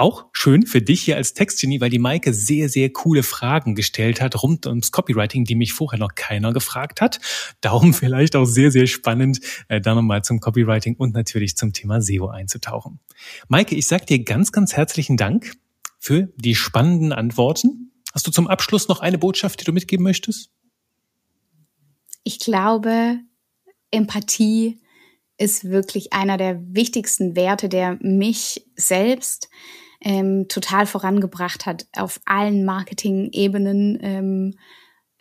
auch 0.02 0.26
schön 0.32 0.66
für 0.66 0.82
dich 0.82 1.04
hier 1.04 1.16
als 1.16 1.34
Textgenie, 1.34 1.80
weil 1.80 1.90
die 1.90 2.00
Maike 2.00 2.34
sehr, 2.34 2.70
sehr 2.70 2.90
coole 2.92 3.24
Fragen 3.24 3.76
gestellt 3.76 4.20
hat 4.20 4.42
rund 4.42 4.66
ums 4.66 4.92
Copywriting, 4.92 5.46
die 5.46 5.56
mich 5.56 5.74
vorher 5.74 6.00
noch 6.00 6.16
keiner 6.16 6.54
gefragt 6.54 7.02
hat. 7.02 7.20
Darum 7.62 7.94
vielleicht 7.94 8.36
auch 8.36 8.46
sehr, 8.46 8.72
sehr 8.72 8.88
spannend, 8.88 9.40
äh, 9.68 9.80
da 9.80 9.94
nochmal 9.94 10.24
zum 10.24 10.40
Copywriting 10.40 10.96
und 10.96 11.14
natürlich 11.14 11.56
zum 11.56 11.72
Thema 11.72 12.02
SEO 12.02 12.28
einzutauchen. 12.28 13.00
Maike, 13.48 13.76
ich 13.76 13.86
sag 13.86 14.08
dir 14.08 14.24
ganz, 14.24 14.52
ganz 14.52 14.74
herzlichen 14.74 15.18
Dank 15.18 15.54
für 16.00 16.30
die 16.36 16.56
spannenden 16.56 17.14
Antworten. 17.14 17.92
Hast 18.14 18.26
du 18.26 18.32
zum 18.32 18.48
Abschluss 18.48 18.88
noch 18.88 19.02
eine 19.02 19.20
Botschaft, 19.20 19.62
die 19.62 19.66
du 19.66 19.72
mitgeben 19.72 20.04
möchtest? 20.04 20.50
Ich 22.24 22.40
glaube, 22.40 23.20
Empathie 23.92 24.80
ist 25.38 25.66
wirklich 25.66 26.14
einer 26.14 26.38
der 26.38 26.62
wichtigsten 26.62 27.36
Werte, 27.36 27.68
der 27.68 27.98
mich 28.02 28.66
selbst 28.76 29.50
ähm, 30.00 30.48
total 30.48 30.86
vorangebracht 30.86 31.66
hat 31.66 31.88
auf 31.96 32.20
allen 32.26 32.64
Marketing-Ebenen. 32.64 34.00
Ähm, 34.02 34.54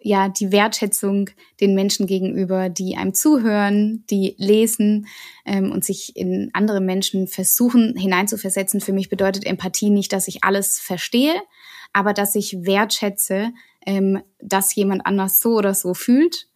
ja, 0.03 0.29
die 0.31 0.51
Wertschätzung 0.51 1.29
den 1.61 1.75
Menschen 1.75 2.07
gegenüber, 2.07 2.71
die 2.71 2.97
einem 2.97 3.13
zuhören, 3.13 4.05
die 4.09 4.35
lesen 4.39 5.07
ähm, 5.45 5.73
und 5.73 5.85
sich 5.85 6.17
in 6.17 6.51
andere 6.55 6.81
Menschen 6.81 7.27
versuchen 7.27 7.97
hineinzuversetzen. 7.97 8.81
Für 8.81 8.95
mich 8.95 9.11
bedeutet 9.11 9.45
Empathie 9.45 9.91
nicht, 9.91 10.13
dass 10.15 10.29
ich 10.29 10.43
alles 10.43 10.81
verstehe, 10.81 11.35
aber 11.93 12.15
dass 12.15 12.35
ich 12.35 12.65
wertschätze, 12.65 13.53
ähm, 13.85 14.23
dass 14.39 14.75
jemand 14.75 15.05
anders 15.05 15.41
so 15.41 15.51
oder 15.51 15.75
so 15.75 15.93
fühlt 15.93 16.51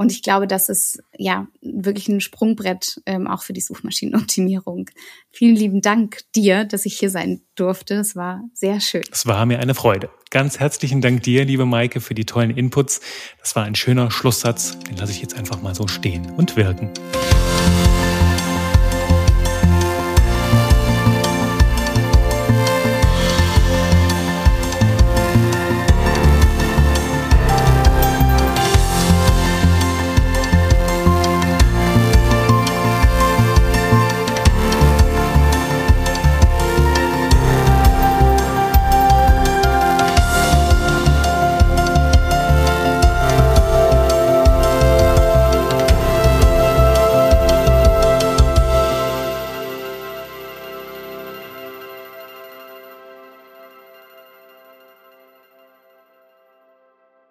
Und 0.00 0.10
ich 0.12 0.22
glaube, 0.22 0.46
das 0.46 0.70
ist 0.70 1.02
ja 1.18 1.46
wirklich 1.60 2.08
ein 2.08 2.22
Sprungbrett 2.22 3.02
ähm, 3.04 3.26
auch 3.26 3.42
für 3.42 3.52
die 3.52 3.60
Suchmaschinenoptimierung. 3.60 4.88
Vielen 5.30 5.56
lieben 5.56 5.82
Dank 5.82 6.20
dir, 6.34 6.64
dass 6.64 6.86
ich 6.86 6.98
hier 6.98 7.10
sein 7.10 7.42
durfte. 7.54 7.96
Es 7.96 8.16
war 8.16 8.40
sehr 8.54 8.80
schön. 8.80 9.02
Es 9.12 9.26
war 9.26 9.44
mir 9.44 9.58
eine 9.58 9.74
Freude. 9.74 10.08
Ganz 10.30 10.58
herzlichen 10.58 11.02
Dank 11.02 11.22
dir, 11.24 11.44
liebe 11.44 11.66
Maike, 11.66 12.00
für 12.00 12.14
die 12.14 12.24
tollen 12.24 12.56
Inputs. 12.56 13.02
Das 13.42 13.54
war 13.56 13.64
ein 13.64 13.74
schöner 13.74 14.10
Schlusssatz. 14.10 14.78
Den 14.88 14.96
lasse 14.96 15.12
ich 15.12 15.20
jetzt 15.20 15.36
einfach 15.36 15.60
mal 15.60 15.74
so 15.74 15.86
stehen 15.86 16.30
und 16.30 16.56
wirken. 16.56 16.90